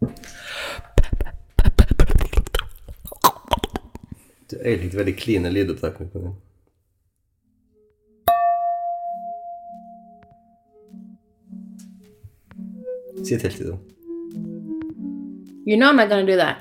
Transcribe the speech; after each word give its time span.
Du 0.00 0.06
øyelikte 4.64 4.98
veldig 4.98 5.16
kline 5.16 5.50
lydopptak. 5.50 5.92
på 6.12 6.18
den. 6.18 6.34
Si 13.24 13.34
et 13.34 13.42
helt 13.42 13.56
til 13.56 13.66
dem. 13.66 13.78
You 15.66 15.76
know 15.76 15.90
I'm 15.90 15.96
not 15.96 16.08
gonna 16.08 16.26
do 16.32 16.36
that. 16.36 16.56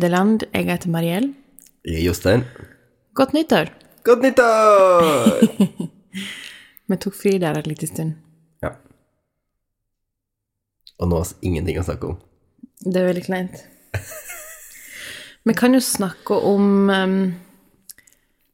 Velkommen. 0.00 0.40
Jeg 0.52 0.64
heter 0.68 0.90
Mariell. 0.90 1.34
Jeg 1.84 2.00
er 2.00 2.04
Jostein. 2.04 2.44
Godt 3.14 3.32
nyttår. 3.32 3.70
Godt 4.04 4.22
nyttår! 4.22 5.40
Vi 6.88 6.96
tok 6.96 7.14
fri 7.16 7.38
der 7.38 7.56
en 7.58 7.66
liten 7.66 7.88
stund. 7.88 8.12
ja. 8.62 8.70
Og 10.98 11.08
nå 11.08 11.16
har 11.18 11.26
vi 11.26 11.48
ingenting 11.48 11.78
å 11.80 11.84
snakke 11.84 12.06
om. 12.08 12.18
Det 12.80 12.96
er 13.00 13.08
veldig 13.10 13.24
kleint. 13.26 13.64
Vi 15.44 15.54
kan 15.54 15.74
jo 15.74 15.80
snakke 15.80 16.34
om 16.34 16.88
um, 16.88 17.34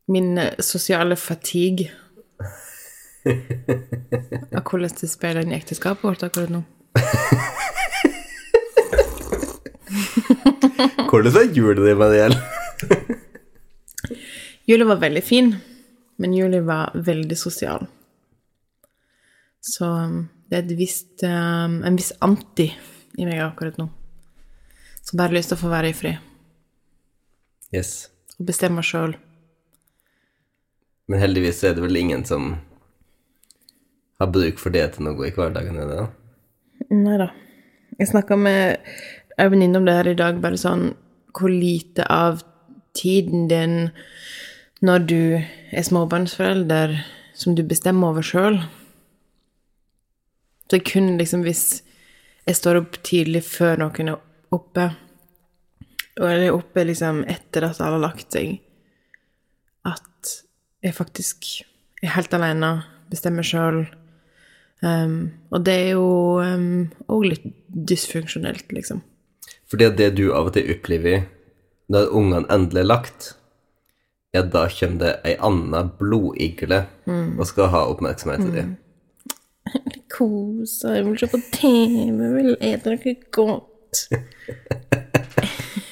min 0.08 0.40
sosiale 0.58 1.16
fatigue. 1.16 1.90
Og 4.56 4.62
hvordan 4.62 4.90
det 5.00 5.10
spiller 5.10 5.42
inn 5.44 5.52
i 5.52 5.58
ekteskapet 5.60 6.02
vårt 6.02 6.22
akkurat 6.26 6.50
nå. 6.50 6.64
Hvordan 11.12 11.34
er 11.42 11.50
julet 11.52 11.82
ditt, 11.84 11.98
Mariell? 12.00 12.34
jula 14.70 14.84
var 14.88 15.00
veldig 15.02 15.22
fin, 15.24 15.50
men 16.16 16.34
Julie 16.34 16.62
var 16.64 16.92
veldig 16.94 17.36
sosial. 17.38 17.84
Så 19.60 19.86
um, 19.86 20.14
det 20.48 20.56
er 20.58 20.64
et 20.64 20.72
visst, 20.78 21.22
um, 21.26 21.82
en 21.86 21.98
viss 21.98 22.12
anti 22.24 22.70
i 23.20 23.26
meg 23.28 23.42
akkurat 23.44 23.76
nå. 23.78 23.88
Som 25.04 25.18
bare 25.20 25.28
har 25.32 25.36
lyst 25.36 25.52
til 25.52 25.58
å 25.58 25.62
få 25.66 25.72
være 25.72 25.90
i 25.92 25.96
fred 25.98 26.28
Yes. 27.72 28.08
og 28.38 28.44
bestemme 28.48 28.82
sjøl. 28.84 29.14
Men 31.08 31.20
heldigvis 31.22 31.62
er 31.64 31.72
det 31.76 31.82
vel 31.84 31.96
ingen 32.00 32.24
som 32.28 32.54
har 34.20 34.28
bruk 34.32 34.60
for 34.60 34.72
det 34.74 34.84
til 34.94 35.06
noe 35.08 35.24
i 35.28 35.32
hverdagen, 35.34 35.78
er 35.80 35.88
det 35.88 35.96
da? 36.02 36.08
Nei 36.92 37.16
da. 37.20 37.30
Jeg 37.98 38.10
snakka 38.12 38.36
med 38.40 38.92
ei 39.38 39.48
var 39.48 39.76
om 39.78 39.86
det 39.86 39.96
her 39.96 40.10
i 40.10 40.18
dag, 40.18 40.40
bare 40.42 40.60
sånn 40.60 40.92
hvor 41.32 41.48
lite 41.48 42.04
av 42.12 42.42
tiden 42.96 43.48
din 43.48 43.76
når 44.82 45.06
du 45.08 45.22
er 45.72 45.86
småbarnsforelder, 45.86 46.96
som 47.34 47.54
du 47.54 47.62
bestemmer 47.64 48.12
over 48.12 48.26
sjøl. 48.26 48.58
Så 50.66 50.78
jeg 50.78 50.88
kun 50.90 51.14
liksom, 51.20 51.44
hvis 51.46 51.82
jeg 52.46 52.58
står 52.58 52.80
opp 52.82 52.98
tidlig 53.06 53.44
før 53.46 53.78
noen 53.80 54.12
er 54.12 54.20
oppe, 54.52 54.90
og 56.20 56.28
jeg 56.28 56.48
er 56.48 56.56
oppe 56.56 56.84
liksom 56.84 57.22
etter 57.30 57.64
at 57.68 57.80
alle 57.80 58.00
har 58.00 58.04
lagt 58.08 58.34
seg, 58.34 58.58
at 59.88 60.34
jeg 60.82 60.96
faktisk 60.98 61.46
er 62.02 62.16
helt 62.16 62.34
alene, 62.34 62.74
bestemmer 63.12 63.46
sjøl. 63.46 63.84
Um, 64.82 65.30
og 65.54 65.62
det 65.64 65.76
er 65.78 65.90
jo 65.94 66.06
òg 66.42 67.26
litt 67.28 67.46
dysfunksjonelt, 67.70 68.72
liksom. 68.74 69.00
Fordi 69.72 69.86
at 69.88 69.96
det 69.96 70.10
du 70.18 70.26
av 70.36 70.50
og 70.50 70.52
til 70.52 70.68
opplever 70.74 71.22
når 71.92 72.10
ungene 72.12 72.44
endelig 72.52 72.82
er 72.82 72.88
lagt, 72.90 73.28
ja, 74.36 74.42
da 74.44 74.66
kommer 74.68 74.98
det 75.00 75.12
ei 75.28 75.32
anna 75.40 75.80
blodigle 75.96 76.82
og 77.08 77.46
skal 77.48 77.70
ha 77.72 77.80
oppmerksomhet 77.88 78.44
til 78.44 78.52
dem. 78.58 78.74
Kose, 80.12 80.92
jeg 80.92 81.06
vil 81.06 81.16
se 81.22 81.28
på 81.32 81.40
TV, 81.54 82.20
jeg 82.20 82.34
vil 82.36 82.52
ete 82.68 82.92
noe 82.92 83.14
godt. 83.32 84.02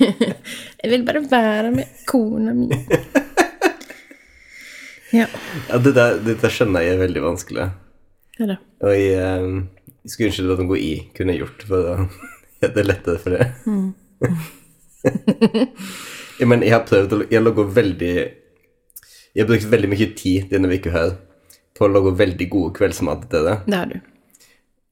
jeg 0.80 0.92
vil 0.92 1.06
bare 1.08 1.22
være 1.30 1.72
med 1.78 2.04
kona 2.08 2.56
mi. 2.56 2.68
Ja, 5.10 5.24
Ja, 5.66 5.78
det 5.82 5.90
der, 5.96 6.20
dette 6.22 6.46
skjønner 6.54 6.84
jeg 6.84 6.94
er 6.94 7.00
veldig 7.00 7.22
vanskelig. 7.24 7.64
Ja 8.38 8.46
da. 8.46 8.56
Og 8.84 8.92
jeg, 8.94 9.16
eh, 9.18 9.88
jeg 10.04 10.12
skulle 10.12 10.28
ønske 10.28 10.44
det 10.44 10.52
var 10.52 10.60
noe 10.68 10.78
jeg 10.78 11.08
kunne 11.16 11.34
gjort 11.34 11.64
for 11.66 11.88
gjøre 11.88 12.04
det 12.76 12.84
lettere 12.86 13.18
for 13.18 13.30
det. 13.36 13.46
Mm. 13.66 13.94
men 16.50 16.62
jeg 16.64 16.72
har 16.74 16.84
prøvd 16.88 17.14
å 17.16 17.18
Jeg 17.32 17.40
logger 17.42 17.70
veldig 17.72 18.14
Jeg 18.20 19.40
har 19.40 19.48
brukt 19.48 19.68
veldig 19.72 19.88
mye 19.92 20.08
tid 20.18 20.50
denne 20.52 20.68
uka 20.72 20.92
her 20.92 21.14
på 21.78 21.86
å 21.86 21.92
lage 21.94 22.12
veldig 22.18 22.46
gode 22.52 22.74
kveldsmat 22.76 23.22
til 23.32 23.46
det. 23.48 23.56
Det 23.64 23.78
har 23.78 23.86
du. 23.88 23.98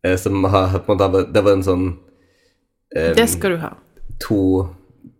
eh, 0.08 0.16
Som 0.16 0.44
har 0.48 0.78
på 0.86 0.94
en 0.94 1.00
måte 1.02 1.24
Det 1.34 1.42
var 1.44 1.52
en 1.58 1.64
sånn 1.66 1.86
um, 1.92 3.14
Det 3.18 3.26
skal 3.28 3.56
du 3.56 3.58
ha. 3.64 3.72
to, 4.24 4.38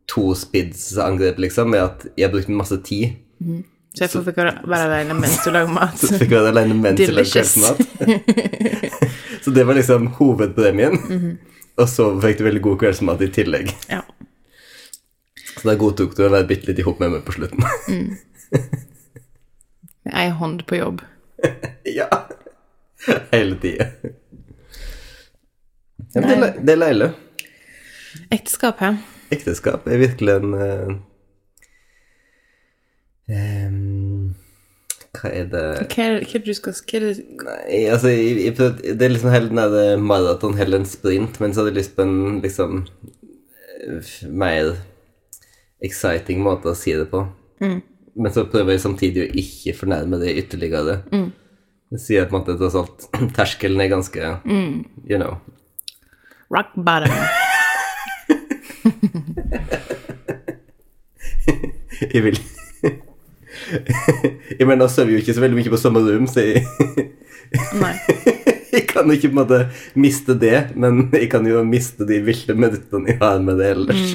to 0.08 0.30
spids-angrep, 0.34 1.36
liksom, 1.44 1.68
med 1.74 1.84
at 1.84 2.06
jeg 2.16 2.24
har 2.28 2.32
brukt 2.32 2.48
masse 2.48 2.78
tid. 2.88 3.18
Så 3.94 4.06
jeg 4.06 4.24
fikk 4.30 4.40
være 4.40 4.86
alene 4.88 5.14
mens 5.18 5.36
du 5.44 5.50
lager 5.52 5.70
mat. 5.74 5.98
Så 6.00 6.16
fikk 6.18 6.32
være 6.32 6.54
alene 6.54 6.74
mens 6.80 6.98
du 6.98 7.12
lager 7.12 7.30
kveldsmat. 7.30 7.78
så 9.44 9.52
det 9.54 9.64
var 9.68 9.74
liksom 9.78 10.08
hovedpremien. 10.18 10.96
Og 11.78 11.88
så 11.90 12.08
fikk 12.22 12.40
du 12.40 12.46
veldig 12.48 12.62
god 12.64 12.80
kveldsmat 12.82 13.22
i 13.22 13.30
tillegg. 13.34 13.70
Ja. 13.90 14.02
Så 15.58 15.66
da 15.66 15.74
godtok 15.78 16.16
du 16.16 16.24
å 16.26 16.32
være 16.32 16.46
bitte 16.50 16.70
litt 16.70 16.80
i 16.82 16.86
hop 16.86 17.00
med 17.02 17.12
meg 17.14 17.24
på 17.26 17.34
slutten. 17.36 17.64
Med 20.08 20.14
ei 20.14 20.28
hånd 20.34 20.64
på 20.66 20.78
jobb. 20.78 21.02
ja. 21.98 22.08
Hele 23.32 23.58
tida. 23.62 23.90
Ja, 26.14 26.22
det, 26.22 26.34
er 26.34 26.60
det 26.64 26.72
er 26.72 26.80
leilig. 26.80 27.10
Ekteskap, 28.32 28.80
hæ? 28.80 28.94
Ekteskap 29.34 29.86
er 29.86 30.00
virkelig 30.00 30.38
en 30.38 30.54
uh, 30.56 30.94
em, 33.28 34.07
Hva 35.18 35.30
er 35.34 35.48
det 35.50 35.62
Hva 35.90 36.04
er, 36.04 36.20
det 36.22 36.40
du 36.46 36.54
skal 36.56 36.76
hva 36.78 36.98
er 36.98 37.04
det, 37.06 37.24
Nei, 37.42 37.80
altså 37.90 38.12
jeg, 38.12 38.36
jeg 38.44 38.54
prøvde, 38.58 38.94
Det 38.94 39.06
er 39.06 39.14
liksom 39.14 39.32
heller 39.34 39.50
den 39.52 39.74
der 39.74 40.04
maraton 40.10 40.58
heller 40.58 40.80
enn 40.80 40.88
sprint, 40.88 41.40
men 41.42 41.54
så 41.54 41.62
hadde 41.62 41.72
jeg 41.74 41.80
lyst 41.80 41.96
på 41.96 42.06
en 42.06 42.40
liksom 42.44 42.84
eh, 43.82 44.14
mer 44.44 44.72
exciting 45.84 46.42
måte 46.42 46.72
å 46.72 46.78
si 46.78 46.94
det 46.98 47.06
på. 47.12 47.20
Men 48.18 48.34
så 48.34 48.48
prøver 48.50 48.74
jeg 48.74 48.82
samtidig 48.82 49.20
å 49.22 49.34
ikke 49.42 49.76
fornærme 49.78 50.18
det 50.18 50.34
ytterligere. 50.40 50.96
Det 51.88 52.00
sier 52.02 52.26
på 52.26 52.34
en 52.34 52.40
måte 52.40 52.58
tross 52.58 52.78
alt 52.78 53.06
terskelen 53.38 53.80
er 53.84 53.92
ganske 53.94 54.32
You 54.48 55.18
know. 55.20 55.38
Rock 56.50 56.74
bottom. 56.74 57.14
Jeg 62.14 62.22
vil 62.24 62.38
Jeg 63.68 64.64
mener, 64.64 64.80
nå 64.80 64.88
sover 64.92 65.14
jo 65.14 65.22
ikke 65.22 65.34
så 65.36 65.42
veldig 65.44 65.58
mye 65.58 65.72
på 65.72 65.80
samme 65.80 66.02
rom, 66.04 66.28
så 66.30 66.44
jeg, 66.44 66.64
Nei. 67.80 67.94
jeg 68.74 68.84
kan 68.90 69.08
jo 69.08 69.16
ikke 69.16 69.30
på 69.30 69.34
en 69.34 69.40
måte 69.40 69.60
miste 69.98 70.36
det, 70.38 70.70
men 70.76 71.08
jeg 71.14 71.30
kan 71.32 71.46
jo 71.48 71.62
miste 71.66 72.06
de 72.08 72.20
ville 72.24 72.56
minuttene 72.56 73.12
jeg 73.12 73.20
har 73.22 73.40
med 73.44 73.60
det 73.60 73.72
ellers. 73.76 74.14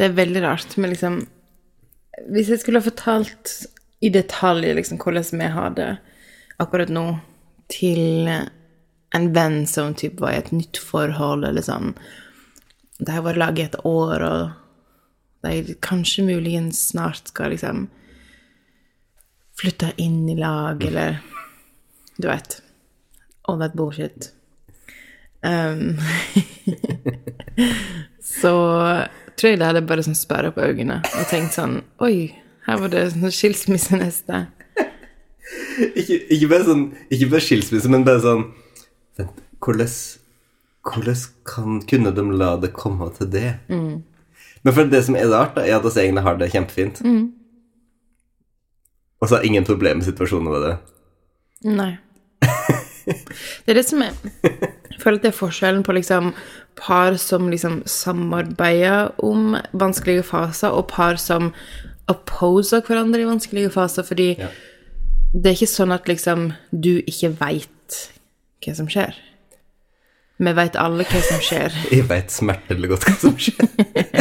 Det 0.00 0.06
er 0.06 0.16
veldig 0.16 0.40
rart, 0.46 0.78
men 0.80 0.94
liksom 0.94 1.18
Hvis 2.32 2.48
jeg 2.48 2.62
skulle 2.62 2.80
ha 2.80 2.84
fortalt 2.86 3.52
i 4.00 4.08
detalj 4.12 4.70
liksom 4.78 4.96
hvordan 5.00 5.40
vi 5.42 5.48
har 5.52 5.74
det 5.76 5.90
akkurat 6.60 6.88
nå, 6.92 7.04
til 7.68 8.28
en 8.28 9.26
venn 9.34 9.66
som 9.68 9.92
typ 9.94 10.20
var 10.20 10.32
i 10.32 10.40
et 10.40 10.50
nytt 10.52 10.80
forhold, 10.80 11.44
eller 11.44 11.64
sånn 11.64 11.92
Det 12.98 13.12
har 13.12 13.24
vært 13.26 13.40
laget 13.40 13.74
et 13.74 13.84
år, 13.88 14.24
og 14.24 14.59
de 15.42 15.74
kanskje 15.80 16.24
muligens 16.26 16.80
snart 16.90 17.30
skal 17.32 17.54
liksom 17.54 17.86
flytte 19.60 19.92
inn 19.96 20.28
i 20.28 20.36
lag, 20.38 20.82
eller 20.84 21.20
Du 22.20 22.28
vet. 22.28 22.62
All 23.48 23.58
that 23.60 23.72
bullshit. 23.74 24.32
Um, 25.42 25.96
så 28.20 28.52
tror 29.36 29.50
jeg 29.50 29.60
det 29.60 29.68
hadde 29.70 29.82
bare 29.88 30.04
sånn 30.04 30.18
sperra 30.18 30.50
på 30.52 30.60
øynene 30.60 30.98
og 31.00 31.30
tenkt 31.30 31.56
sånn 31.56 31.78
Oi, 32.04 32.28
her 32.66 32.80
var 32.82 32.92
det 32.92 33.06
sånn 33.14 33.32
skilsmisse 33.32 33.96
neste. 33.96 34.42
ikke, 35.96 36.18
ikke 36.36 36.50
bare 36.50 36.66
sånn 36.68 36.82
Ikke 37.08 37.30
bare 37.32 37.46
skilsmisse, 37.46 37.88
men 37.88 38.04
bare 38.04 38.20
sånn 38.26 38.44
Vent, 39.16 39.40
hvordan 39.64 39.88
Hvordan 40.90 41.24
kan, 41.48 41.80
kunne 41.88 42.12
de 42.16 42.26
la 42.36 42.54
det 42.60 42.74
komme 42.76 43.08
til 43.16 43.32
det? 43.32 43.48
Men 44.64 44.74
for 44.76 44.84
det 44.92 45.04
som 45.06 45.16
er 45.16 45.28
rart, 45.32 45.54
da, 45.56 45.64
er 45.64 45.78
at 45.78 45.84
oss 45.88 45.96
egentlig 45.96 46.22
har 46.26 46.36
det 46.40 46.50
kjempefint. 46.52 47.00
Og 49.20 49.28
så 49.28 49.36
har 49.38 49.44
ingen 49.48 49.64
problemer 49.64 50.00
med 50.00 50.08
situasjonen 50.08 50.50
med 50.52 50.62
det. 50.68 50.76
Nei. 51.76 51.90
Det 53.10 53.72
er 53.72 53.74
det 53.80 53.84
som 53.88 54.02
er 54.04 54.12
Jeg 54.44 55.00
føler 55.00 55.16
at 55.18 55.22
det 55.24 55.30
er 55.32 55.36
forskjellen 55.38 55.80
på 55.86 55.94
liksom 55.96 56.28
par 56.78 57.16
som 57.18 57.48
liksom 57.50 57.80
samarbeider 57.88 59.10
om 59.24 59.56
vanskelige 59.72 60.22
faser, 60.28 60.68
og 60.76 60.86
par 60.92 61.16
som 61.20 61.50
opposer 62.12 62.84
hverandre 62.86 63.22
i 63.24 63.26
vanskelige 63.28 63.72
faser, 63.74 64.04
fordi 64.06 64.28
Ja. 64.38 64.48
det 65.32 65.46
er 65.50 65.56
ikke 65.58 65.72
sånn 65.72 65.92
at 65.96 66.06
liksom 66.08 66.52
du 66.72 67.00
ikke 67.00 67.32
veit 67.40 67.98
hva 68.64 68.76
som 68.76 68.88
skjer. 68.92 69.16
Vi 70.40 70.52
veit 70.56 70.76
alle 70.76 71.04
hva 71.04 71.20
som 71.24 71.40
skjer. 71.44 71.72
Jeg 71.92 72.06
veit 72.08 72.30
smertelig 72.32 72.88
godt 72.94 73.08
hva 73.08 73.16
som 73.24 73.36
skjer. 73.40 73.66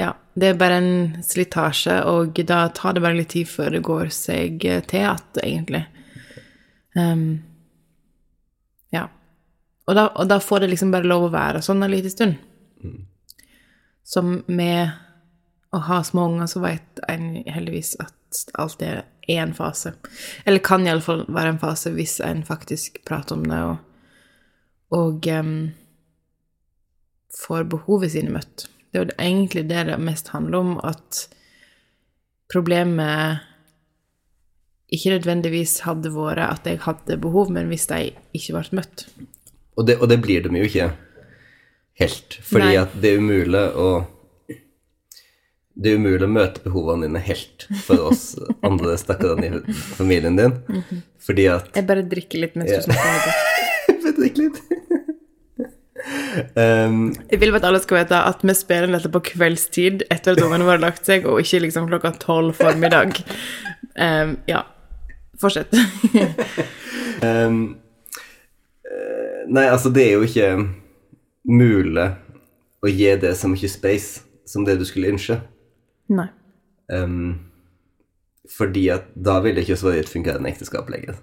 Ja, 0.00 0.14
det 0.34 0.46
er 0.46 0.58
bare 0.60 0.78
en 0.80 1.22
slitasje, 1.26 1.98
og 2.08 2.38
da 2.48 2.62
tar 2.72 2.96
det 2.96 3.02
bare 3.04 3.18
litt 3.18 3.34
tid 3.34 3.48
før 3.50 3.74
det 3.74 3.82
går 3.84 4.12
seg 4.14 4.62
til 4.62 5.00
igjen, 5.02 5.26
egentlig. 5.42 5.82
Um, 6.96 7.26
ja. 8.94 9.08
Og 9.86 9.98
da, 9.98 10.06
og 10.14 10.30
da 10.30 10.40
får 10.40 10.64
det 10.64 10.72
liksom 10.72 10.94
bare 10.94 11.08
lov 11.10 11.28
å 11.28 11.34
være 11.34 11.62
sånn 11.64 11.84
en 11.84 11.92
liten 11.92 12.14
stund. 12.14 12.38
Som 14.06 14.40
med 14.48 14.96
å 15.74 15.82
ha 15.86 16.00
små 16.06 16.30
unger, 16.30 16.48
så 16.50 16.62
vet 16.64 17.02
en 17.10 17.34
heldigvis 17.46 17.94
at 18.02 18.44
alt 18.58 18.82
er 18.82 19.04
én 19.30 19.52
fase. 19.54 19.92
Eller 20.44 20.62
kan 20.64 20.86
iallfall 20.86 21.26
være 21.28 21.54
en 21.54 21.62
fase 21.62 21.92
hvis 21.94 22.18
en 22.24 22.42
faktisk 22.46 23.02
prater 23.06 23.38
om 23.38 23.44
det, 23.50 23.60
og, 23.60 23.76
og 24.96 25.30
em, 25.30 25.54
får 27.40 27.68
behovet 27.72 28.12
sine 28.14 28.32
møtt. 28.34 28.66
Det 28.90 28.98
er 28.98 29.04
jo 29.04 29.14
egentlig 29.22 29.66
det 29.70 29.86
det 29.88 29.98
mest 30.02 30.28
handler 30.34 30.58
om, 30.58 30.72
at 30.84 31.26
problemet 32.50 33.46
ikke 34.90 35.12
nødvendigvis 35.14 35.76
hadde 35.86 36.10
vært 36.14 36.42
at 36.48 36.66
jeg 36.66 36.80
hadde 36.82 37.20
behov, 37.22 37.52
men 37.54 37.68
hvis 37.70 37.86
de 37.90 38.08
ikke 38.34 38.56
ble 38.56 38.80
møtt. 38.80 39.06
Og 39.78 39.86
det, 39.86 40.00
og 40.02 40.10
det 40.10 40.18
blir 40.22 40.42
de 40.44 40.50
jo 40.58 40.66
ikke 40.66 40.88
helt. 42.00 42.40
Fordi 42.42 42.72
Nei. 42.72 42.80
at 42.82 42.96
det 43.00 43.12
er 43.14 43.22
umulig 43.22 43.66
å 43.78 43.90
Det 45.80 45.92
er 45.92 46.00
umulig 46.00 46.26
å 46.26 46.32
møte 46.34 46.60
behovene 46.64 47.06
dine 47.06 47.20
helt 47.24 47.64
for 47.86 48.10
oss 48.10 48.34
andre 48.66 48.98
stakkarene 49.00 49.62
i 49.70 49.74
familien 49.94 50.36
din. 50.36 50.58
Fordi 51.22 51.46
at 51.48 51.70
Jeg 51.78 51.86
bare 51.88 52.02
drikker 52.10 52.42
litt 52.42 52.58
mens 52.58 52.74
du 52.74 52.82
snakker. 52.90 53.06
om 53.08 53.20
det. 53.24 54.02
Vet 54.04 54.18
du 54.18 54.24
ikke 54.26 54.42
litt? 54.42 54.58
Um, 56.54 57.10
Jeg 57.30 57.40
vil 57.42 57.54
at 57.56 57.66
alle 57.66 57.80
skal 57.82 58.00
vite 58.00 58.18
at 58.30 58.42
vi 58.46 58.54
spiller 58.56 58.92
dette 58.94 59.10
på 59.12 59.22
kveldstid 59.32 60.04
etter 60.10 60.36
at 60.36 60.42
ungene 60.44 60.66
våre 60.66 60.78
har 60.78 60.84
lagt 60.84 61.08
seg, 61.08 61.26
og 61.28 61.40
ikke 61.42 61.62
liksom 61.66 61.88
klokka 61.90 62.12
tolv 62.22 62.54
formiddag. 62.58 63.20
Um, 63.96 64.36
ja. 64.50 64.64
Fortsett. 65.40 65.72
um, 67.22 67.62
nei, 69.56 69.66
altså, 69.66 69.92
det 69.92 70.06
er 70.06 70.12
jo 70.18 70.26
ikke 70.28 70.50
mulig 71.50 72.08
å 72.80 72.90
gi 72.90 73.14
det 73.22 73.32
så 73.36 73.48
mye 73.50 73.70
space 73.70 74.24
som 74.48 74.66
det 74.66 74.78
du 74.80 74.86
skulle 74.88 75.12
ønske. 75.14 75.40
Nei. 76.10 76.28
Um, 76.90 77.50
fordi 78.50 78.88
at 78.92 79.10
da 79.14 79.38
vil 79.44 79.56
det 79.56 79.66
ikke 79.66 79.80
være 79.86 80.04
et 80.04 80.12
fungerende 80.12 80.50
ekteskap 80.50 80.90
lenger. 80.90 81.20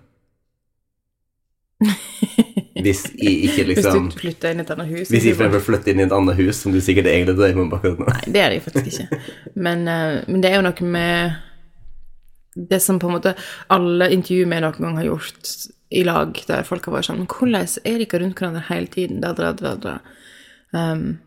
Hvis 2.85 3.03
jeg 3.15 3.33
ikke 3.47 3.65
Hvis 3.67 3.83
liksom 3.83 4.09
du 4.11 4.17
flytter 4.19 4.53
inn 4.53 4.61
i 4.61 4.65
et 4.65 4.71
annet 4.73 4.91
hus. 4.91 5.11
Hvis 5.13 5.25
jeg 5.25 5.37
for 5.39 5.59
flytter 5.69 5.93
inn 5.93 6.03
i 6.03 6.05
et 6.07 6.15
annet 6.15 6.39
hus, 6.39 6.61
som 6.61 6.75
du 6.75 6.79
sikkert 6.83 7.09
egentlig 7.11 7.37
drømmer 7.39 7.65
om 7.65 7.75
akkurat 7.77 8.01
nå. 8.01 8.07
Nei, 8.11 8.33
det 8.35 8.43
er 8.43 8.55
det 8.55 8.61
faktisk 8.65 9.03
ikke. 9.05 9.21
Men, 9.55 9.87
eh, 9.87 10.19
men 10.27 10.43
det 10.43 10.51
er 10.51 10.59
jo 10.59 10.67
noe 10.67 10.91
med 10.97 11.37
det 12.57 12.81
som 12.81 12.99
på 12.99 13.09
en 13.09 13.17
måte 13.19 13.35
alle 13.73 14.09
intervjuer 14.13 14.49
vi 14.49 14.61
noen 14.63 14.79
gang 14.81 14.97
har 14.97 15.09
gjort 15.11 15.51
i 15.89 16.03
lag, 16.03 16.39
der 16.49 16.65
folk 16.67 16.87
har 16.89 16.97
vært 16.97 17.07
sånn 17.07 17.21
Men 17.21 17.29
hvordan 17.31 17.67
er 17.87 18.01
dere 18.01 18.21
rundt 18.23 18.41
hverandre 18.41 18.63
hele 18.67 18.91
tiden? 18.91 19.21
Da, 19.23 19.31
da, 19.37 19.53
da, 19.55 19.75
da. 19.79 19.97
Um, 20.75 21.19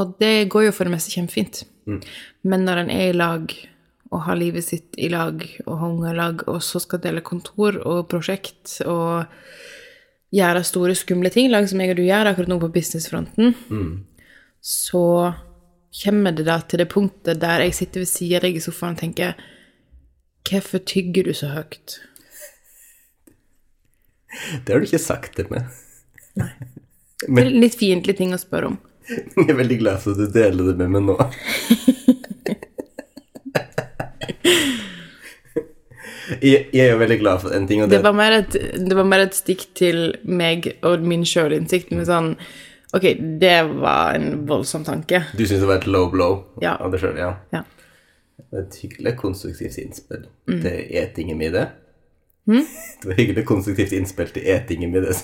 og 0.00 0.16
det 0.22 0.48
går 0.50 0.68
jo 0.68 0.72
for 0.74 0.88
det 0.88 0.94
meste 0.94 1.12
kjempefint. 1.12 1.62
Men 2.42 2.64
når 2.66 2.84
en 2.84 2.92
er 2.94 3.10
i 3.10 3.16
lag 3.16 3.52
og 4.10 4.24
har 4.26 4.38
livet 4.38 4.66
sitt 4.66 4.96
i 4.98 5.10
lag 5.12 5.42
og 5.66 5.74
har 5.78 5.88
unger 5.88 6.12
i 6.12 6.18
lag, 6.18 6.44
og 6.50 6.62
så 6.66 6.80
skal 6.82 7.02
dele 7.02 7.22
kontor 7.26 7.78
og 7.86 8.08
prosjekt 8.10 8.80
og 8.86 9.30
gjøre 10.34 10.62
store, 10.66 10.94
skumle 10.98 11.30
ting, 11.32 11.50
lag 11.50 11.66
som 11.68 11.80
jeg 11.82 11.92
og 11.92 11.98
du 11.98 12.04
gjør 12.06 12.30
akkurat 12.30 12.50
nå 12.52 12.58
på 12.62 12.70
businessfronten, 12.74 13.54
så 14.60 15.04
kommer 16.02 16.34
det 16.36 16.44
da 16.46 16.60
til 16.62 16.82
det 16.82 16.90
punktet 16.92 17.40
der 17.42 17.64
jeg 17.64 17.74
sitter 17.74 18.04
ved 18.04 18.10
siden 18.10 18.38
av 18.38 18.44
deg 18.46 18.60
i 18.60 18.62
sofaen 18.62 18.94
og 18.94 19.02
tenker 19.02 19.40
Hvorfor 20.50 20.80
tygger 20.88 21.26
du 21.28 21.34
så 21.36 21.50
høyt? 21.52 21.98
Det 24.64 24.72
har 24.72 24.80
du 24.80 24.86
ikke 24.86 25.02
sagt 25.02 25.34
til 25.36 25.50
meg. 25.52 25.66
Det 27.20 27.42
er 27.42 27.50
litt 27.52 27.76
fiendtlig 27.76 28.14
ting 28.16 28.30
å 28.32 28.38
spørre 28.40 28.70
om. 28.70 28.78
Jeg 29.10 29.50
er 29.50 29.58
veldig 29.58 29.76
glad 29.82 30.00
for 30.00 30.14
at 30.14 30.22
du 30.22 30.32
deler 30.32 30.70
det 30.70 30.76
med 30.80 30.88
meg 30.94 31.02
nå. 31.10 31.16
Jeg, 36.38 36.68
jeg 36.72 36.84
er 36.86 36.92
jo 36.94 36.98
veldig 37.00 37.18
glad 37.20 37.40
for 37.42 37.54
en 37.56 37.66
ting, 37.68 37.80
det, 37.82 37.90
Det 37.96 38.02
var 38.04 38.12
mer 38.16 38.32
et, 38.40 38.56
det 38.88 38.96
var 38.96 39.06
mer 39.08 39.24
et 39.26 39.34
stikk 39.34 39.66
til 39.78 40.12
meg 40.24 40.68
og 40.86 41.02
min 41.02 41.24
sjølinnsikt 41.26 41.90
med 41.96 42.06
sånn 42.10 42.34
Ok, 42.94 43.04
det 43.38 43.58
var 43.78 44.16
en 44.18 44.40
voldsom 44.50 44.82
tanke. 44.82 45.20
Du 45.38 45.44
syns 45.46 45.60
det 45.62 45.68
var 45.70 45.78
et 45.78 45.86
low 45.86 46.08
blow 46.10 46.40
Ja. 46.62 46.72
av 46.82 46.90
deg 46.90 46.98
sjøl? 47.04 47.18
Ja. 47.22 47.28
Ja. 47.54 47.60
Et 48.58 48.74
hyggelig 48.82 49.12
konstruktivt 49.20 49.76
innspill 49.78 50.24
til 50.48 50.80
etingen 50.98 51.38
min, 51.38 51.52
det. 51.54 51.68
Det 53.00 53.06
var 53.06 53.14
hyggelig 53.20 53.44
konstruktivt 53.46 53.92
innspill 53.94 54.32
til 54.34 54.42
etingen 54.50 54.90
min, 54.90 55.04
det. 55.06 55.14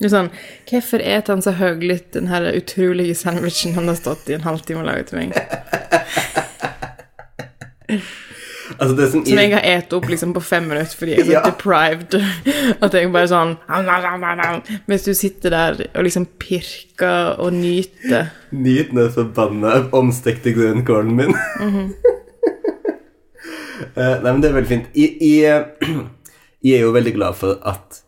Det 0.00 0.04
er 0.04 0.12
sånn 0.12 0.28
Hvorfor 0.68 1.00
et 1.00 1.30
han 1.32 1.40
så 1.44 1.54
høylytt 1.56 2.10
den 2.18 2.28
her 2.28 2.44
utrolige 2.52 3.14
sandwichen 3.16 3.72
han 3.78 3.88
har 3.88 3.96
stått 3.96 4.28
i 4.28 4.36
en 4.36 4.44
halvtime 4.44 4.82
og 4.84 4.90
laget 4.90 5.06
til 5.14 5.22
meg? 5.22 5.32
Altså, 8.80 8.96
det 8.96 9.06
som 9.12 9.24
Som 9.26 9.36
jeg 9.38 9.50
jeg, 9.50 9.58
har 9.58 9.78
et 9.78 9.92
opp 9.92 10.06
liksom 10.08 10.30
på 10.32 10.40
fem 10.40 10.64
minutter 10.64 10.96
fordi 10.96 11.12
jeg 11.12 11.20
er 11.20 11.24
så 11.28 11.32
Ja. 11.36 11.42
deprived. 11.44 12.14
At 12.84 12.94
jeg 12.96 13.12
bare 13.12 13.28
sånn 13.28 13.56
Mens 14.88 15.04
du 15.04 15.12
sitter 15.14 15.50
der 15.52 15.82
og 15.94 16.06
liksom 16.06 16.26
pirker 16.40 17.36
og 17.38 17.52
nyter. 17.52 18.30
Nyt 18.52 18.94
den 18.96 19.10
forbanna 19.12 19.82
omstekte 19.92 20.54
grønnkålen 20.56 21.16
min. 21.16 21.36
Eh, 23.96 24.20
nei, 24.20 24.28
men 24.32 24.42
det 24.42 24.50
er 24.50 24.54
veldig 24.54 24.68
fint. 24.68 24.88
Jeg, 24.94 25.14
jeg, 25.24 25.64
jeg 26.68 26.74
er 26.76 26.82
jo 26.84 26.90
veldig 26.92 27.14
glad 27.16 27.36
for 27.38 27.56
at 27.66 28.02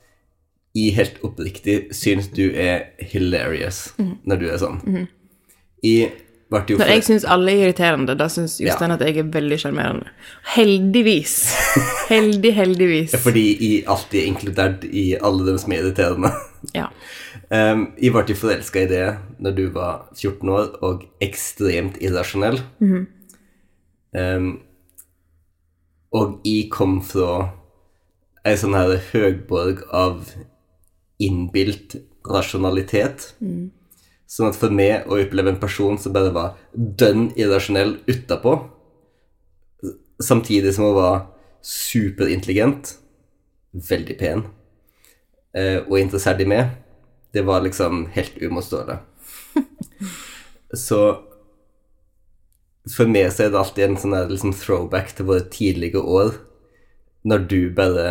jeg 0.77 0.93
helt 0.97 1.17
oppriktig 1.25 1.79
syns 1.97 2.29
du 2.33 2.45
er 2.53 2.93
hilarious 3.01 3.95
når 3.99 4.37
du 4.41 4.47
er 4.51 4.61
sånn. 4.61 4.79
Mm 4.85 4.95
-hmm. 4.95 5.07
jo 5.83 6.11
Når 6.53 6.85
jeg 6.87 7.03
for- 7.03 7.07
syns 7.09 7.25
alle 7.25 7.53
er 7.53 7.63
irriterende, 7.67 8.15
da 8.19 8.27
syns 8.29 8.59
Jostein 8.61 8.91
Ja. 8.93 8.95
at 8.99 9.01
jeg 9.07 9.17
er 9.23 9.29
veldig 9.33 9.59
sjarmerende. 9.63 10.11
Heldigvis. 10.55 11.35
Heldig, 12.11 12.53
heldigvis. 12.55 13.15
Fordi 13.27 13.45
jeg 13.61 13.85
alltid 13.89 14.19
er 14.21 14.27
inkludert 14.29 14.85
i 14.85 15.07
alle 15.23 15.47
dem 15.47 15.59
som 15.59 15.73
er 15.73 15.83
irriterende. 15.83 16.33
Ja. 16.75 16.87
Um, 17.53 17.93
jeg 18.01 18.13
ble 18.15 18.35
forelska 18.37 18.81
i 18.85 18.89
det 18.89 19.07
når 19.45 19.55
du 19.57 19.63
var 19.75 20.07
14 20.17 20.49
år 20.49 20.69
og 20.85 21.03
ekstremt 21.21 21.99
irrasjonell. 22.01 22.59
um, 22.81 24.61
og 26.13 26.41
jeg 26.45 26.71
kom 26.73 27.03
fra 27.05 27.51
ei 28.45 28.55
sånn 28.61 28.77
her 28.77 28.95
høgborg 29.13 29.83
av 29.93 30.31
innbilt 31.21 31.97
rasjonalitet. 32.29 33.35
Sånn 34.33 34.49
at 34.49 34.57
for 34.57 34.73
meg 34.73 35.09
å 35.11 35.19
oppleve 35.21 35.53
en 35.53 35.61
person 35.61 35.99
som 36.01 36.15
bare 36.15 36.33
var 36.33 36.55
dønn 36.73 37.29
irrasjonell 37.37 37.99
utapå, 38.09 38.55
samtidig 40.23 40.73
som 40.73 40.87
hun 40.89 40.97
var 40.97 41.19
superintelligent, 41.67 42.95
veldig 43.73 44.15
pen 44.21 44.45
eh, 45.57 45.81
og 45.85 45.99
interessert 46.01 46.41
i 46.41 46.47
meg, 46.49 46.73
det 47.33 47.45
var 47.49 47.65
liksom 47.65 48.07
helt 48.13 48.39
umotståelig. 48.41 48.99
så 50.87 51.01
for 52.93 53.09
meg 53.09 53.29
så 53.33 53.47
er 53.47 53.53
det 53.53 53.61
alltid 53.61 53.85
en 53.85 53.99
sånn 54.01 54.17
liksom 54.33 54.55
throwback 54.57 55.13
til 55.17 55.29
våre 55.29 55.45
tidlige 55.53 56.01
år, 56.01 56.35
når 57.29 57.45
du 57.53 57.61
bare 57.77 58.07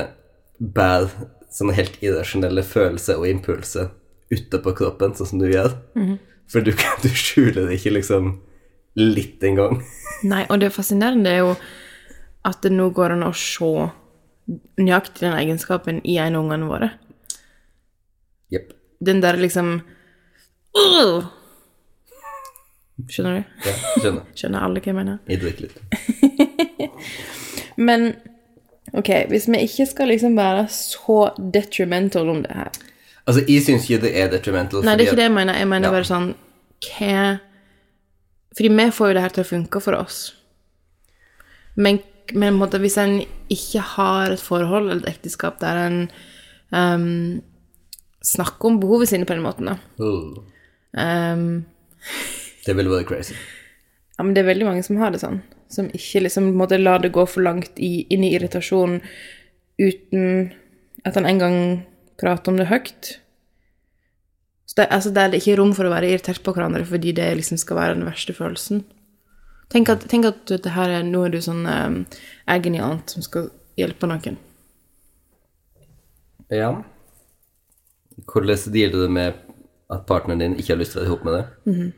bærer 0.61 1.09
sånne 1.51 1.75
helt 1.75 1.97
irrasjonelle 2.05 2.63
følelser 2.63 3.17
og 3.19 3.27
impulser 3.27 3.89
utapå 4.31 4.73
kroppen, 4.77 5.15
sånn 5.17 5.29
som 5.33 5.41
du 5.41 5.49
gjør. 5.51 5.75
For 6.51 6.63
du, 6.65 6.73
du 7.03 7.09
skjuler 7.09 7.67
det 7.69 7.79
ikke 7.79 7.95
liksom 7.97 8.33
litt 8.99 9.43
engang. 9.47 9.79
Nei, 10.27 10.43
og 10.49 10.59
det 10.61 10.73
fascinerende 10.75 11.31
er 11.31 11.43
jo 11.45 11.55
at 12.47 12.61
det 12.65 12.73
nå 12.73 12.89
går 12.95 13.15
an 13.15 13.27
å 13.27 13.33
se 13.37 13.71
nøyaktig 14.81 15.23
den 15.23 15.37
egenskapen 15.37 16.01
i 16.07 16.17
en 16.21 16.35
av 16.35 16.45
ungene 16.45 16.69
våre. 16.69 16.89
Jepp. 18.51 18.73
Den 19.01 19.21
der 19.23 19.39
liksom 19.39 19.79
«Åh!» 20.77 21.29
Skjønner 23.09 23.39
du? 23.39 23.53
Ja, 23.65 23.71
skjønner. 23.97 24.25
Skjønner 24.37 24.65
alle 24.67 24.81
hva 24.81 24.91
jeg 24.91 24.97
mener? 24.97 25.21
Jeg 25.31 25.41
drikker 25.41 25.63
litt. 25.65 26.91
Men 27.87 28.11
ok, 28.93 29.09
hvis 29.31 29.47
vi 29.49 29.63
ikke 29.65 29.87
skal 29.89 30.11
liksom 30.11 30.35
være 30.37 30.67
så 30.73 31.19
detrimental 31.55 32.29
om 32.29 32.43
det 32.45 32.53
her 32.59 32.69
Altså, 33.27 33.43
jeg 33.47 33.63
syns 33.65 33.87
ikke 33.87 34.01
det 34.05 34.11
er 34.17 34.31
detrimental. 34.31 34.83
Nei, 34.85 34.95
det 34.97 35.05
er 35.05 35.11
ikke 35.11 35.21
det 35.21 35.27
jeg 35.29 35.37
mener. 35.37 35.59
Jeg 35.59 35.67
mener 35.67 35.87
Ja. 35.87 35.91
bare 35.91 36.09
sånn 36.09 36.33
Hva 36.81 37.39
Fordi 38.57 38.69
vi 38.75 38.91
får 38.91 39.07
jo 39.07 39.13
det 39.13 39.21
her 39.21 39.29
til 39.29 39.43
å 39.43 39.47
funke 39.47 39.81
for 39.81 39.95
oss. 39.95 40.33
Men, 41.75 42.01
men 42.33 42.57
måte, 42.59 42.79
hvis 42.79 42.97
en 42.97 43.21
ikke 43.49 43.79
har 43.79 44.31
et 44.31 44.41
forhold 44.41 44.89
eller 44.89 45.07
et 45.07 45.15
ekteskap 45.15 45.59
der 45.61 45.77
en 45.85 46.11
um, 46.71 47.41
snakker 48.21 48.65
om 48.65 48.79
behovet 48.81 49.07
sine 49.07 49.25
på 49.25 49.33
den 49.37 49.45
måten, 49.45 49.65
da 49.71 49.77
oh, 50.03 50.43
Ehm, 50.97 51.63
Det 52.65 52.75
ville 52.75 52.91
vært 52.91 53.07
crazy. 53.07 53.35
Ja, 54.17 54.25
men 54.25 54.35
det 54.35 54.43
er 54.43 54.51
veldig 54.51 54.67
mange 54.67 54.83
som 54.83 54.99
har 55.01 55.13
det 55.13 55.21
sånn. 55.23 55.39
Som 55.71 55.87
ikke 55.95 56.25
liksom 56.25 56.51
måtte 56.59 56.79
lar 56.81 56.99
det 57.01 57.13
gå 57.15 57.23
for 57.29 57.41
langt 57.45 57.79
i, 57.79 58.05
inn 58.11 58.25
i 58.27 58.33
irritasjon 58.35 58.99
uten 59.81 60.51
at 61.07 61.15
han 61.15 61.25
en 61.25 61.39
gang 62.21 62.37
prater 62.37 62.53
om 62.53 62.57
det 62.59 62.69
høyt. 62.69 63.17
Så 64.65 64.77
det, 64.77 64.87
altså, 64.93 65.11
det 65.11 65.21
er 65.23 65.35
ikke 65.35 65.57
rom 65.59 65.73
for 65.75 65.87
å 65.87 65.91
være 65.91 66.07
irritert 66.13 66.43
på 66.45 66.53
hverandre 66.55 66.85
fordi 66.87 67.11
det 67.17 67.27
liksom 67.39 67.59
skal 67.59 67.79
være 67.79 67.97
den 67.97 68.07
verste 68.07 68.35
følelsen. 68.37 68.85
Tenk 69.71 69.89
at, 69.91 70.05
tenk 70.11 70.27
at 70.27 70.51
det 70.51 70.73
her 70.75 70.89
er, 70.99 71.03
nå 71.07 71.25
er 71.25 71.33
du 71.33 71.41
sånn 71.43 71.65
um, 71.67 71.97
agony 72.51 72.79
aunt 72.83 73.11
som 73.11 73.23
skal 73.23 73.49
hjelpe 73.79 74.07
noen. 74.07 74.37
Ja. 76.51 76.71
Hvordan 78.27 78.73
dealer 78.75 79.07
du 79.07 79.11
med 79.11 79.39
at 79.91 80.05
partneren 80.07 80.43
din 80.43 80.57
ikke 80.59 80.73
har 80.75 80.81
lyst 80.81 80.95
til 80.95 81.01
å 81.01 81.05
være 81.07 81.15
sammen 81.17 81.27
med 81.27 81.35
deg? 81.39 81.97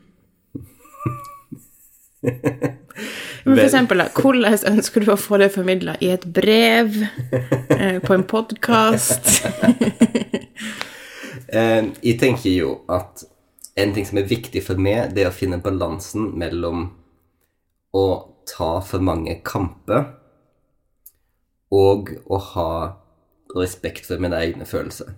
Men 3.44 3.58
for 3.58 3.64
eksempel, 3.66 4.00
da, 4.00 4.08
hvordan 4.16 4.56
ønsker 4.72 5.04
du 5.04 5.10
å 5.12 5.18
få 5.20 5.38
det 5.42 5.50
formidla? 5.52 5.98
I 6.00 6.14
et 6.14 6.24
brev? 6.24 6.96
Eh, 7.74 7.98
på 8.04 8.16
en 8.16 8.26
podkast? 8.28 9.30
Eh, 11.54 11.84
jeg 12.02 12.16
tenker 12.18 12.50
jo 12.50 12.70
at 12.90 13.20
en 13.78 13.92
ting 13.94 14.06
som 14.08 14.18
er 14.18 14.24
viktig 14.26 14.58
for 14.64 14.80
meg, 14.80 15.12
det 15.14 15.22
er 15.22 15.28
å 15.28 15.34
finne 15.36 15.60
balansen 15.62 16.32
mellom 16.40 16.88
å 17.94 18.04
ta 18.48 18.70
for 18.82 19.04
mange 19.04 19.36
kamper 19.46 20.08
og 21.70 22.10
å 22.26 22.40
ha 22.48 22.72
respekt 23.54 24.08
for 24.08 24.18
mine 24.24 24.40
egne 24.40 24.66
følelser. 24.66 25.14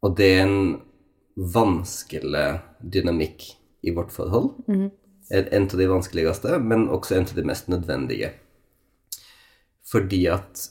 Og 0.00 0.16
det 0.16 0.30
er 0.38 0.42
en 0.46 0.80
vanskelig 1.36 2.46
dynamikk 2.80 3.50
i 3.84 3.92
vårt 3.96 4.12
forhold. 4.16 4.54
En 4.68 4.88
en 5.30 5.66
av 5.68 5.78
de 5.78 5.86
vanskeligste, 5.86 6.58
men 6.58 6.88
også 6.90 7.16
en 7.16 7.28
av 7.28 7.34
de 7.38 7.46
mest 7.46 7.70
nødvendige. 7.70 8.32
Fordi 9.86 10.24
at 10.30 10.66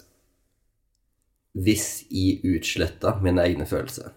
hvis 1.60 2.06
jeg 2.12 2.40
utsletter 2.46 3.20
mine 3.24 3.44
egne 3.44 3.68
følelser, 3.68 4.14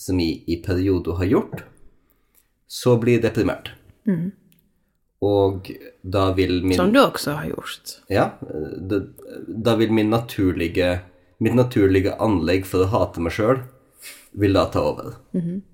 som 0.00 0.20
jeg 0.22 0.40
i 0.48 0.60
perioder 0.64 1.18
har 1.20 1.28
gjort, 1.28 1.64
så 2.70 2.96
blir 3.02 3.18
jeg 3.18 3.26
deprimert. 3.26 3.72
Og 5.20 5.68
da 6.02 6.30
vil 6.32 6.62
min 6.64 6.78
Som 6.78 6.94
du 6.94 7.02
også 7.02 7.34
har 7.36 7.50
gjort. 7.50 7.98
Ja, 8.08 8.30
da 8.40 9.76
vil 9.76 9.92
min 9.92 10.10
naturlige 10.10 11.00
mitt 11.40 11.56
naturlige 11.56 12.14
anlegg 12.20 12.66
for 12.68 12.84
å 12.84 12.90
hate 12.92 13.22
meg 13.24 13.32
sjøl 13.32 13.62
vil 14.32 14.54
da 14.54 14.64
ta 14.70 14.80
over. 14.86 15.14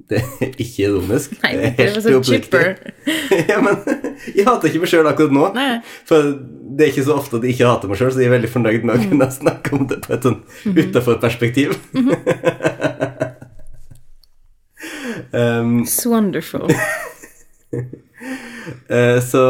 Det 0.09 0.21
er 0.21 0.55
ikke 0.55 0.83
ironisk. 0.87 1.43
Nei, 1.43 1.53
det 1.59 1.65
er 1.67 1.71
helt 1.81 2.07
oppriktig. 2.17 2.61
ja, 3.51 3.59
men 3.63 3.75
jeg 4.33 4.45
hater 4.47 4.67
ikke 4.71 4.81
meg 4.85 4.91
sjøl 4.93 5.09
akkurat 5.11 5.33
nå. 5.37 5.45
Nei. 5.57 5.73
For 6.09 6.19
det 6.77 6.83
er 6.87 6.91
ikke 6.93 7.09
så 7.09 7.15
ofte 7.21 7.35
at 7.39 7.45
jeg 7.45 7.51
ikke 7.57 7.69
hater 7.69 7.89
meg 7.91 7.99
sjøl, 8.01 8.13
så 8.15 8.21
jeg 8.23 8.29
er 8.31 8.37
veldig 8.37 8.53
fornøyd 8.53 8.83
med 8.87 8.93
å 8.95 8.99
kunne 9.11 9.29
snakke 9.35 9.69
om 9.77 9.83
det 9.91 9.99
på 10.07 10.11
et 10.17 10.25
sånn 10.29 10.41
utafor 10.79 11.17
perspektiv. 11.23 11.69
um, 15.37 15.71
It's 15.83 16.01
wonderful. 16.09 16.65
eh, 18.97 19.19
så 19.25 19.43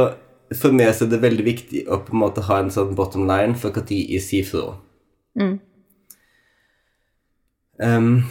for 0.54 0.70
meg 0.74 0.90
så 0.94 1.00
er 1.06 1.10
det 1.14 1.22
veldig 1.22 1.44
viktig 1.46 1.80
å 1.90 1.94
på 2.06 2.10
en 2.14 2.22
måte 2.22 2.46
ha 2.48 2.56
en 2.62 2.72
sånn 2.74 2.96
bottom 2.98 3.24
line 3.28 3.54
for 3.58 3.70
når 3.76 3.92
jeg 3.92 4.22
sier 4.24 4.46
fra. 4.48 4.64
Um, 7.76 8.24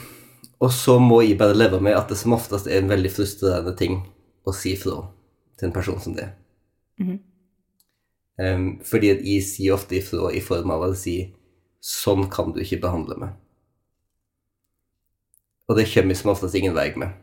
og 0.60 0.72
så 0.72 0.98
må 1.00 1.22
jeg 1.22 1.38
bare 1.38 1.58
leve 1.58 1.82
med 1.84 1.98
at 1.98 2.10
det 2.10 2.18
som 2.20 2.34
oftest 2.38 2.68
er 2.68 2.82
en 2.82 2.92
veldig 2.92 3.12
frustrerende 3.12 3.76
ting 3.78 4.02
å 4.46 4.54
si 4.56 4.76
fra 4.80 5.02
til 5.58 5.70
en 5.70 5.76
person 5.76 6.00
som 6.02 6.16
det. 6.16 6.30
Um, 8.40 8.68
fordi 8.84 9.12
at 9.14 9.24
jeg 9.24 9.44
sier 9.48 9.76
ofte 9.76 9.96
ifra 10.00 10.32
i 10.36 10.44
form 10.44 10.72
av 10.72 10.82
å 10.90 10.96
si 10.96 11.34
'sånn 11.80 12.30
kan 12.30 12.52
du 12.52 12.60
ikke 12.62 12.82
behandle 12.82 13.16
meg'. 13.16 13.36
Og 15.68 15.78
det 15.78 15.88
kommer 15.94 16.14
jeg 16.14 16.18
som 16.18 16.32
oftest 16.32 16.56
ingen 16.56 16.76
vei 16.76 16.94
med. 16.96 17.14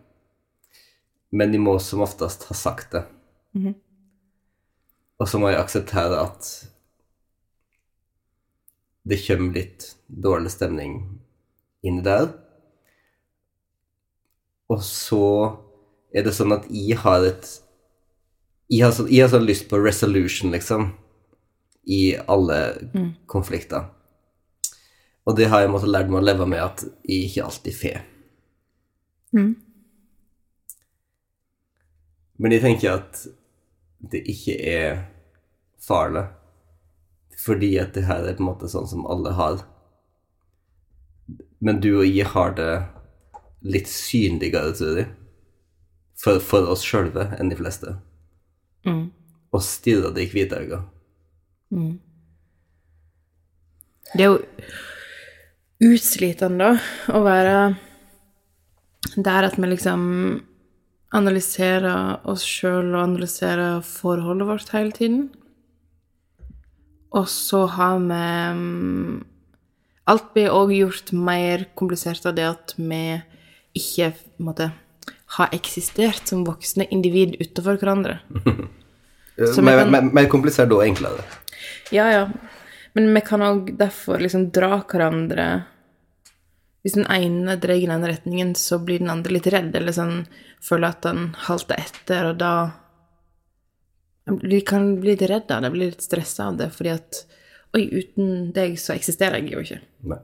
Men 1.30 1.52
jeg 1.52 1.60
må 1.60 1.78
som 1.78 2.00
oftest 2.00 2.44
ha 2.44 2.54
sagt 2.54 2.92
det. 2.92 3.04
Og 5.18 5.28
så 5.28 5.38
må 5.38 5.48
jeg 5.48 5.60
akseptere 5.60 6.18
at 6.20 6.68
det 9.04 9.26
kommer 9.26 9.54
litt 9.54 9.96
dårlig 10.06 10.50
stemning 10.50 11.20
inn 11.82 12.02
der. 12.02 12.41
Og 14.72 14.80
så 14.86 15.24
er 16.12 16.24
det 16.26 16.34
sånn 16.36 16.54
at 16.56 16.68
jeg 16.72 16.98
har 17.02 17.24
et 17.28 17.48
Jeg 18.72 18.86
har, 18.86 18.92
så, 18.96 19.04
jeg 19.10 19.26
har 19.26 19.28
sånn 19.28 19.44
lyst 19.44 19.66
på 19.68 19.76
resolution, 19.76 20.52
liksom, 20.54 20.86
i 21.84 22.14
alle 22.16 22.56
konflikter. 23.28 23.90
Og 25.28 25.36
det 25.36 25.50
har 25.52 25.60
jeg 25.60 25.72
måttet 25.74 25.92
lære 25.92 26.08
meg 26.08 26.22
å 26.22 26.24
leve 26.24 26.46
med 26.48 26.62
at 26.64 26.84
jeg 27.04 27.26
ikke 27.26 27.44
alltid 27.44 27.76
får. 27.76 27.98
Men 32.40 32.56
jeg 32.56 32.64
tenker 32.64 32.96
at 32.96 33.20
det 34.12 34.22
ikke 34.32 34.56
er 34.72 35.04
farlig, 35.82 36.24
fordi 37.44 37.74
at 37.82 37.92
det 37.92 38.06
her 38.08 38.24
er 38.24 38.38
på 38.38 38.46
en 38.46 38.50
måte 38.54 38.72
sånn 38.72 38.88
som 38.88 39.04
alle 39.04 39.36
har. 39.36 39.62
Men 41.60 41.78
du 41.84 41.92
og 41.98 42.08
jeg 42.08 42.32
har 42.32 42.56
det 42.56 42.72
litt 43.62 43.90
synligere, 43.90 44.72
tror 44.76 45.02
jeg, 45.02 45.10
for, 46.18 46.40
for 46.42 46.70
oss 46.72 46.84
sjølve 46.86 47.28
enn 47.38 47.50
de 47.52 47.58
fleste. 47.58 47.96
Og 49.52 49.62
stirre 49.64 50.12
det 50.14 50.26
i 50.26 50.32
hvite 50.32 50.58
øyne. 50.62 50.82
Det 54.12 54.24
er 54.24 54.32
jo 54.32 55.92
utslitende, 55.92 56.72
da, 56.72 57.16
å 57.16 57.22
være 57.24 57.56
der 59.16 59.48
at 59.48 59.58
vi 59.58 59.70
liksom 59.70 60.02
analyserer 61.12 62.22
oss 62.28 62.44
sjøl 62.46 62.94
og 62.94 63.02
analyserer 63.02 63.82
forholdet 63.84 64.48
vårt 64.48 64.72
hele 64.76 64.94
tiden. 64.96 65.26
Og 67.12 67.28
så 67.28 67.66
har 67.66 67.98
vi 68.00 68.22
mm, 68.56 69.20
Alt 70.10 70.32
blir 70.34 70.50
òg 70.50 70.72
gjort 70.74 71.12
mer 71.14 71.68
komplisert 71.78 72.24
av 72.26 72.34
det 72.34 72.46
at 72.48 72.72
vi 72.74 73.20
ikke 73.76 74.12
måte, 74.42 74.70
har 75.36 75.52
eksistert 75.56 76.28
som 76.28 76.44
voksne 76.46 76.86
individ 76.92 77.38
utenfor 77.40 77.80
hverandre. 77.80 78.20
Men 79.36 79.54
vi 79.56 79.62
Mer, 79.64 79.86
mer, 79.88 80.08
mer 80.12 80.26
komplisert 80.28 80.72
og 80.76 80.84
enklere. 80.84 81.24
Ja, 81.94 82.04
ja. 82.12 82.26
Men 82.92 83.14
vi 83.14 83.22
kan 83.24 83.44
òg 83.44 83.70
derfor 83.78 84.20
liksom 84.20 84.50
dra 84.52 84.82
hverandre 84.84 85.46
Hvis 86.82 86.98
den 86.98 87.06
ene 87.08 87.56
drar 87.62 87.78
i 87.78 87.86
den 87.86 87.94
ene 87.94 88.10
retningen, 88.10 88.54
så 88.58 88.80
blir 88.82 89.00
den 89.00 89.10
andre 89.12 89.36
litt 89.36 89.46
redd, 89.54 89.70
eller 89.78 89.94
sånn 89.94 90.26
føler 90.62 90.90
at 90.90 91.04
den 91.06 91.28
halter 91.46 91.78
etter, 91.80 92.32
og 92.32 92.40
da 92.42 92.52
Vi 94.44 94.60
kan 94.66 94.96
bli 95.00 95.14
litt 95.14 95.24
redd 95.30 95.50
av 95.54 95.62
det, 95.62 95.72
bli 95.72 95.88
litt 95.92 96.04
stressa 96.04 96.50
av 96.50 96.58
det, 96.60 96.72
fordi 96.74 96.92
at 96.98 97.22
Oi, 97.72 97.86
uten 97.88 98.50
deg 98.52 98.74
så 98.76 98.92
eksisterer 98.92 99.40
jeg 99.40 99.54
jo 99.54 99.62
ikke. 99.64 99.78
Nei. 100.10 100.18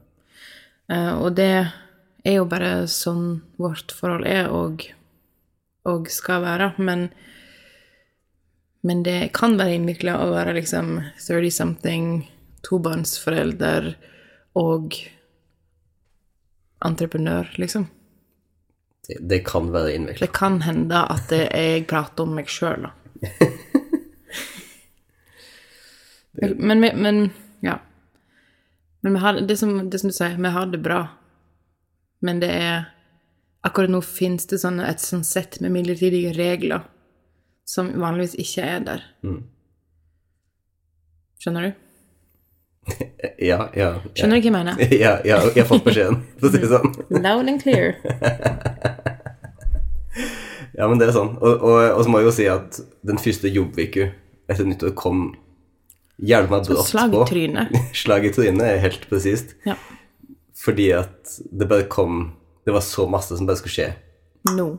Uh, 0.93 1.15
og 1.25 1.31
det 1.39 1.53
er 2.29 2.39
jo 2.39 2.47
bare 2.49 2.87
sånn 2.93 3.41
vårt 3.61 3.93
forhold 3.97 4.27
er 4.29 4.51
og, 4.55 4.85
og 5.89 6.09
skal 6.13 6.45
være. 6.45 6.73
Men, 6.79 7.09
men 8.87 9.05
det 9.07 9.33
kan 9.37 9.57
være 9.61 9.79
innvikla 9.79 10.19
å 10.23 10.33
være 10.35 10.57
liksom 10.61 10.99
30-something, 11.17 12.27
tobarnsforelder 12.67 13.95
og 14.59 14.99
entreprenør, 16.85 17.51
liksom. 17.59 17.89
Det, 19.09 19.17
det 19.31 19.41
kan 19.49 19.73
være 19.73 19.97
innvikla. 19.97 20.27
Det 20.27 20.35
kan 20.37 20.61
hende 20.67 21.01
at 21.11 21.33
jeg 21.33 21.87
prater 21.89 22.27
om 22.27 22.37
meg 22.39 22.51
sjøl, 22.53 22.89
da. 22.89 22.95
Men, 26.41 26.81
men, 26.81 27.03
men 27.03 27.31
ja. 27.61 27.81
Men 29.01 29.17
har, 29.17 29.33
det, 29.33 29.57
som, 29.57 29.91
det 29.91 29.99
som 29.99 30.11
du 30.11 30.15
sier, 30.15 30.37
vi 30.39 30.53
har 30.55 30.67
det 30.71 30.79
bra. 30.79 31.01
Men 32.25 32.41
det 32.43 32.53
er 32.53 32.87
Akkurat 33.67 33.91
nå 33.91 33.99
finnes 34.07 34.47
det 34.47 34.61
sånne, 34.63 34.87
et 34.87 35.03
sånt 35.03 35.27
sett 35.27 35.57
med 35.61 35.73
midlertidige 35.75 36.31
regler 36.37 36.85
som 37.69 37.91
vanligvis 38.01 38.37
ikke 38.39 38.63
er 38.65 38.85
der. 38.87 39.03
Skjønner 41.43 41.67
du? 41.67 41.73
Ja, 43.51 43.67
ja. 43.77 43.89
Skjønner 44.15 44.39
du 44.39 44.47
hva 44.47 44.47
jeg 44.47 44.55
mener? 44.55 44.79
Ja, 45.05 45.17
ja, 45.27 45.41
jeg 45.51 45.65
har 45.65 45.69
fått 45.69 45.85
beskjeden, 45.85 46.23
for 46.39 46.49
å 46.49 46.53
si 46.55 46.63
det 46.63 46.71
sånn. 46.71 46.95
Loud 47.19 47.51
and 47.51 47.61
clear. 47.63 47.99
Ja, 50.79 50.87
men 50.87 51.01
det 51.01 51.09
er 51.09 51.17
sånn. 51.17 51.33
Og, 51.43 51.63
og, 51.67 51.77
og 51.99 52.05
så 52.07 52.11
må 52.13 52.21
jeg 52.21 52.29
jo 52.29 52.33
si 52.37 52.45
at 52.47 52.77
den 53.07 53.19
første 53.19 53.51
jobbviku 53.51 54.05
etter 54.47 54.67
nyttår 54.69 54.93
kom 54.99 55.33
hjelma 56.23 56.61
brått 56.63 56.79
på. 56.79 56.85
Slag 56.87 57.17
i 57.19 57.23
trynet. 57.27 57.79
Slag 57.99 58.27
i 58.29 58.31
trynet 58.35 58.79
helt 58.85 59.09
presist. 59.11 59.57
Ja. 59.67 59.75
Fordi 60.59 60.91
at 60.91 61.39
det 61.51 61.69
bare 61.71 61.87
kom 61.91 62.33
Det 62.67 62.75
var 62.75 62.83
så 62.85 63.07
masse 63.09 63.37
som 63.37 63.47
bare 63.47 63.57
skulle 63.61 63.73
skje 63.73 63.93
Nå. 64.57 64.79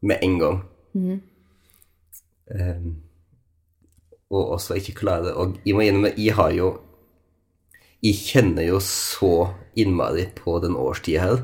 med 0.00 0.18
en 0.22 0.38
gang. 0.38 0.58
Ehm, 2.54 2.96
og 4.30 4.52
også 4.56 4.76
ikke 4.78 4.94
klare 5.00 5.34
Og 5.34 5.56
jeg 5.66 5.74
må 5.74 5.84
innrømme, 5.84 6.12
jeg 6.16 6.34
har 6.34 6.50
jo 6.56 6.78
Jeg 8.02 8.14
kjenner 8.14 8.62
jo 8.62 8.80
så 8.80 9.48
innmari 9.76 10.28
på 10.36 10.58
den 10.62 10.76
årstida 10.76 11.20
her. 11.20 11.40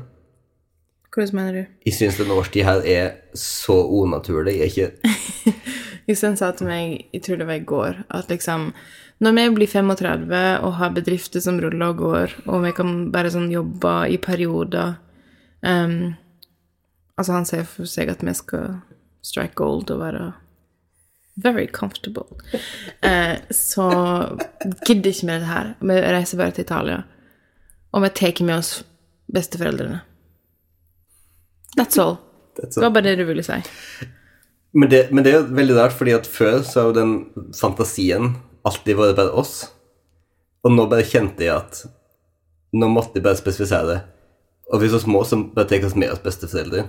Hvordan 1.13 1.35
mener 1.35 1.51
du? 1.51 1.65
Jeg 1.85 1.93
syns 1.93 2.17
den 2.17 2.31
årstida 2.31 2.63
her 2.63 2.81
er 2.85 3.11
så 3.35 3.75
unaturlig. 3.83 4.53
Jeg 4.59 4.61
er 4.61 4.65
ikke 4.71 4.91
Jostein 6.07 6.37
sa 6.37 6.51
til 6.53 6.69
meg, 6.69 7.07
jeg 7.13 7.23
tror 7.25 7.39
det 7.41 7.47
var 7.49 7.57
i 7.57 7.65
går, 7.65 8.03
at 8.13 8.29
liksom 8.29 8.69
Når 9.23 9.35
vi 9.37 9.45
blir 9.55 9.71
35 9.71 10.41
og 10.65 10.73
har 10.79 10.95
bedrifter 10.95 11.43
som 11.43 11.59
ruller 11.61 11.93
og 11.93 12.01
går, 12.01 12.35
og 12.51 12.65
vi 12.65 12.71
kan 12.75 12.95
bare 13.13 13.31
sånn 13.31 13.47
jobbe 13.53 13.93
i 14.11 14.19
perioder 14.21 14.97
um, 15.63 16.15
Altså, 17.15 17.31
han 17.31 17.45
ser 17.47 17.61
for 17.63 17.87
seg 17.87 18.09
at 18.11 18.23
vi 18.27 18.33
skal 18.35 18.81
strike 19.23 19.55
gold 19.55 19.87
og 19.93 20.01
være 20.01 20.33
very 21.35 21.67
comfortable. 21.67 22.25
Eh, 23.05 23.37
så 23.49 23.85
gidder 24.87 25.11
ikke 25.11 25.27
vi 25.27 25.33
det 25.37 25.47
her. 25.47 25.67
Vi 25.79 25.95
reiser 26.01 26.39
bare 26.39 26.51
til 26.51 26.65
Italia. 26.65 27.03
Og 27.93 28.01
vi 28.01 28.09
tar 28.09 28.43
med 28.43 28.57
oss 28.57 28.71
besteforeldrene. 29.31 29.99
That's 31.77 31.99
all. 32.01 32.17
That's 32.57 32.75
Det 32.75 32.81
var 32.81 32.89
bare 32.89 33.03
det 33.03 33.15
du 33.15 33.23
ville 33.29 33.43
si. 33.43 33.59
Men 34.73 34.89
det, 34.89 35.11
men 35.11 35.23
det 35.23 35.33
er 35.35 35.43
veldig 35.43 35.77
rart, 35.77 35.93
fordi 35.93 36.15
at 36.17 36.27
før 36.27 36.63
så 36.65 36.79
er 36.79 36.89
jo 36.89 36.97
den 36.97 37.13
fantasien 37.55 38.35
alltid 38.65 38.99
vært 38.99 39.19
bare 39.19 39.35
oss. 39.37 39.55
Og 40.65 40.73
nå 40.73 40.87
bare 40.89 41.05
kjente 41.05 41.45
jeg 41.45 41.55
at 41.55 41.83
nå 42.75 42.89
måtte 42.91 43.19
jeg 43.19 43.25
bare 43.25 43.39
spesifisere 43.39 43.91
det. 43.91 43.99
Og 44.73 44.81
vi 44.81 44.87
er 44.87 44.95
så 44.95 45.01
små 45.03 45.21
som 45.27 45.49
bare 45.53 45.69
tar 45.69 45.85
oss 45.85 45.97
med 45.97 46.11
oss 46.11 46.23
besteforeldre. 46.23 46.87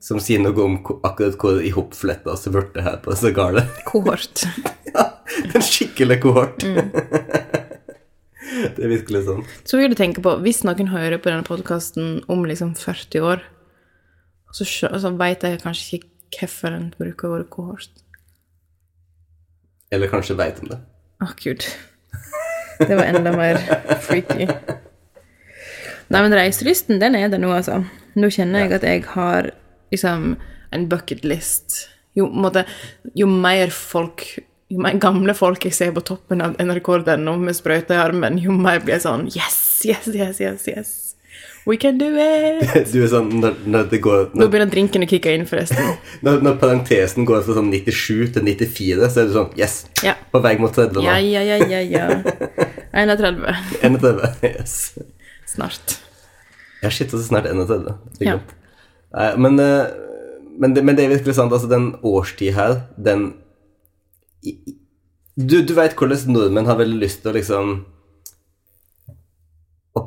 Som 0.00 0.20
sier 0.22 0.42
noe 0.42 0.64
om 0.64 0.76
akkurat 1.06 1.38
hvor 1.40 1.62
i 1.64 1.72
hopfletta 1.74 2.36
så 2.36 2.52
ble 2.52 2.84
her 2.84 3.00
på 3.04 3.16
så 3.16 3.32
gale. 3.36 3.64
Kohort. 3.88 4.44
ja, 4.92 5.06
en 5.40 5.64
skikkelig 5.64 6.20
kohort. 6.22 6.64
det 8.76 8.84
er 8.84 8.92
virkelig 8.92 9.24
sånn. 9.28 9.42
Så 9.64 9.80
vil 9.80 9.92
du 9.92 9.98
tenke 9.98 10.22
på, 10.24 10.36
hvis 10.44 10.62
noen 10.66 10.92
hører 10.92 11.20
på 11.20 11.32
denne 11.32 11.46
podkasten 11.46 12.20
om 12.32 12.44
liksom 12.48 12.74
40 12.78 13.24
år, 13.24 13.44
så, 14.56 14.66
så 14.66 15.12
vet 15.16 15.44
jeg 15.46 15.62
kanskje 15.62 16.00
ikke 16.00 16.40
hvorfor 16.40 16.74
en 16.74 16.88
bruker 16.94 17.34
ordet 17.34 17.50
kohort. 17.52 17.92
Eller 19.90 20.10
kanskje 20.10 20.38
veit 20.38 20.60
om 20.62 20.70
det. 20.70 20.78
Å, 21.20 21.30
gud. 21.42 21.66
Det 22.80 22.96
var 22.96 23.04
enda 23.04 23.32
mer 23.36 23.58
freaky. 24.06 24.46
Nei, 26.10 26.20
men 26.24 26.34
reiselysten, 26.34 26.98
den 27.02 27.14
er 27.18 27.28
der 27.30 27.42
nå, 27.42 27.52
altså. 27.54 27.82
Nå 28.18 28.30
kjenner 28.34 28.64
jeg 28.64 28.78
at 28.78 28.86
jeg 28.88 29.04
har 29.12 29.52
liksom 29.92 30.32
en 30.74 30.86
bucket 30.90 31.26
list. 31.28 31.84
Jo, 32.18 32.26
jo 33.14 33.28
mer 33.30 33.70
folk 33.74 34.24
jo 34.70 34.78
mer 34.78 34.98
gamle 35.02 35.34
folk 35.34 35.64
jeg 35.66 35.74
ser 35.74 35.94
på 35.94 36.02
toppen 36.06 36.42
av 36.44 36.54
NRK.no 36.62 37.34
med 37.42 37.56
sprøyta 37.58 37.96
i 37.96 38.02
armen, 38.04 38.38
jo 38.38 38.54
mer 38.54 38.78
blir 38.84 38.96
jeg 38.96 39.06
sånn 39.06 39.26
Yes, 39.34 39.58
yes, 39.86 40.06
yes, 40.14 40.38
yes, 40.38 40.68
yes. 40.70 40.92
We 41.68 41.76
can 41.76 41.98
do 42.00 42.08
it! 42.16 42.70
Du 42.92 43.02
er 43.02 43.10
sånn 43.12 43.28
når, 43.42 43.58
når 43.68 43.88
det 43.90 44.00
går 44.04 44.30
Nå 44.38 44.46
begynner 44.48 44.70
drinken 44.72 45.04
å 45.04 45.08
kicke 45.10 45.34
inn, 45.36 45.44
forresten. 45.48 45.90
når, 46.24 46.40
når 46.46 46.56
parentesen 46.62 47.26
går 47.28 47.42
fra 47.46 47.56
sånn 47.58 47.68
97 47.72 48.32
til 48.36 48.46
94, 48.48 49.10
så 49.12 49.22
er 49.22 49.28
du 49.28 49.34
sånn 49.36 49.50
Yes! 49.60 49.82
Ja. 50.06 50.14
På 50.32 50.40
vei 50.44 50.54
mot 50.60 50.72
30 50.72 50.96
nå. 50.96 51.04
Ja, 51.04 51.18
ja, 51.20 51.42
ja, 51.44 51.58
ja, 51.68 51.82
ja. 51.84 52.06
31. 53.04 53.44
31. 53.82 54.40
Yes. 54.48 54.78
Snart. 55.50 55.98
Ja, 56.80 56.88
shit, 56.88 57.10
altså 57.10 57.20
så 57.20 57.28
snart 57.28 57.50
31. 57.50 57.92
Det 58.16 58.24
er 58.24 58.32
Ja. 58.32 58.38
Nei, 59.10 59.28
men, 59.42 59.58
eh, 59.58 59.86
men, 60.62 60.74
det, 60.74 60.84
men 60.86 60.96
det 60.96 61.04
er 61.04 61.14
virkelig 61.16 61.34
sant. 61.36 61.52
Altså, 61.52 61.68
den 61.70 61.92
årstid 62.06 62.54
her, 62.54 62.84
den 62.96 63.32
Du, 65.36 65.60
du 65.66 65.72
veit 65.76 65.96
hvordan 65.98 66.30
nordmenn 66.32 66.68
har 66.68 66.78
veldig 66.78 67.00
lyst 67.02 67.22
til 67.22 67.32
å 67.32 67.36
liksom 67.36 67.72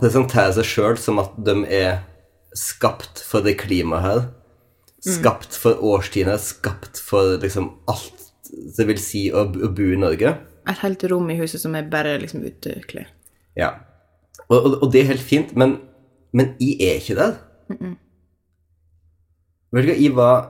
Å 0.03 0.09
presentere 0.09 0.51
seg 0.51 0.65
sjøl 0.67 0.97
som 0.99 1.19
at 1.21 1.31
de 1.47 1.53
er 1.71 2.01
skapt 2.59 3.21
for 3.23 3.39
det 3.45 3.53
klimaet 3.61 4.03
her. 4.03 4.25
Skapt 4.99 5.55
for 5.55 5.79
årstiden 5.79 6.33
her, 6.33 6.41
skapt 6.43 6.99
for 6.99 7.37
liksom 7.39 7.69
alt 7.87 8.19
det 8.75 8.83
vil 8.89 8.99
si 8.99 9.21
å, 9.31 9.45
bo 9.47 9.85
i 9.95 9.99
Norge. 10.01 10.33
Et 10.67 10.81
helt 10.83 11.05
rom 11.07 11.31
i 11.31 11.37
huset 11.39 11.63
som 11.63 11.71
er 11.79 11.87
bare 11.87 12.17
liksom 12.19 12.43
uteklær. 12.43 13.07
Ja. 13.55 13.69
Og, 14.49 14.57
og, 14.57 14.75
og 14.81 14.91
det 14.91 15.05
er 15.05 15.13
helt 15.13 15.23
fint, 15.23 15.55
men, 15.55 15.77
men 16.35 16.51
jeg 16.59 16.83
er 16.83 16.99
ikke 16.99 17.17
der. 17.21 17.39
Vet 19.71 19.87
du 19.87 19.93
hva, 19.93 19.95
jeg 19.95 20.17
var 20.19 20.43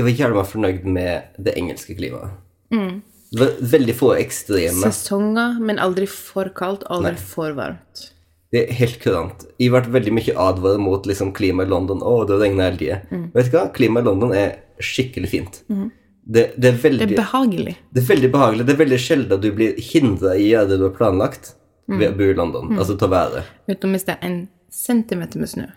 Jeg 0.00 0.08
var 0.08 0.16
jævla 0.16 0.48
fornøyd 0.48 0.88
med 0.88 1.44
det 1.44 1.58
engelske 1.60 1.92
klimaet. 1.98 2.40
Var 2.72 3.17
veldig 3.36 3.94
få 3.96 4.12
ekstreme 4.16 4.88
Sesonger, 4.88 5.58
men 5.60 5.80
aldri 5.82 6.06
for 6.08 6.48
kaldt, 6.56 6.86
aldri 6.88 7.16
for 7.20 7.52
varmt. 7.58 8.08
Det 8.48 8.62
er 8.62 8.76
helt 8.78 8.96
kurant. 9.02 9.44
Jeg 9.60 9.68
har 9.68 9.82
vært 9.82 9.90
veldig 9.92 10.12
mye 10.16 10.34
advaret 10.40 10.80
mot 10.80 11.04
liksom, 11.06 11.34
klimaet 11.36 11.68
i 11.68 11.72
London. 11.74 12.00
Å, 12.00 12.22
det 12.24 12.38
regner 12.40 12.70
hele 12.70 12.80
tida. 12.80 13.24
Vet 13.34 13.50
du 13.50 13.56
hva? 13.58 13.66
Klimaet 13.74 14.06
i 14.06 14.08
London 14.08 14.32
er 14.32 14.54
skikkelig 14.80 15.28
fint. 15.28 15.58
Det, 15.68 16.46
det, 16.56 16.70
er 16.70 16.80
veldig, 16.80 17.04
Det 17.10 17.16
er 17.18 17.20
behagelig. 17.20 17.74
det 17.92 18.02
er 18.02 18.08
veldig 18.08 18.30
behagelig. 18.32 18.64
Det 18.68 18.74
er 18.74 18.80
veldig 18.80 19.00
sjelden 19.04 19.36
at 19.36 19.44
du 19.44 19.50
blir 19.56 19.76
hindra 19.90 20.32
i 20.36 20.46
å 20.46 20.48
gjøre 20.54 20.70
det 20.72 20.80
du 20.80 20.86
har 20.86 20.96
planlagt 20.96 21.52
ved 21.88 22.08
å 22.08 22.16
bo 22.16 22.30
i 22.32 22.38
London. 22.40 22.72
Altså 22.78 22.96
til 22.96 23.08
å 23.08 23.12
være. 23.12 23.44
Utenom 23.68 23.96
hvis 23.96 24.08
det 24.08 24.16
er 24.16 24.26
en 24.30 24.40
centimeter 24.72 25.44
med 25.44 25.52
snø. 25.52 25.68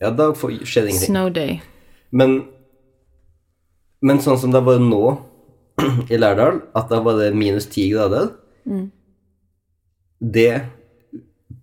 Ja, 0.00 0.10
da 0.12 0.30
skjer 0.36 0.88
ingenting. 0.88 1.12
Snow 1.12 1.30
day. 1.32 1.58
Men, 2.16 2.38
men 4.04 4.20
sånn 4.24 4.40
som 4.40 4.52
det 4.52 4.60
har 4.60 4.68
vært 4.68 4.84
nå 4.88 5.04
i 6.12 6.18
Lærdal, 6.18 6.62
at 6.76 6.88
det 6.88 6.98
har 6.98 7.04
vært 7.06 7.36
minus 7.38 7.68
ti 7.72 7.88
grader, 7.92 8.30
det 10.20 10.52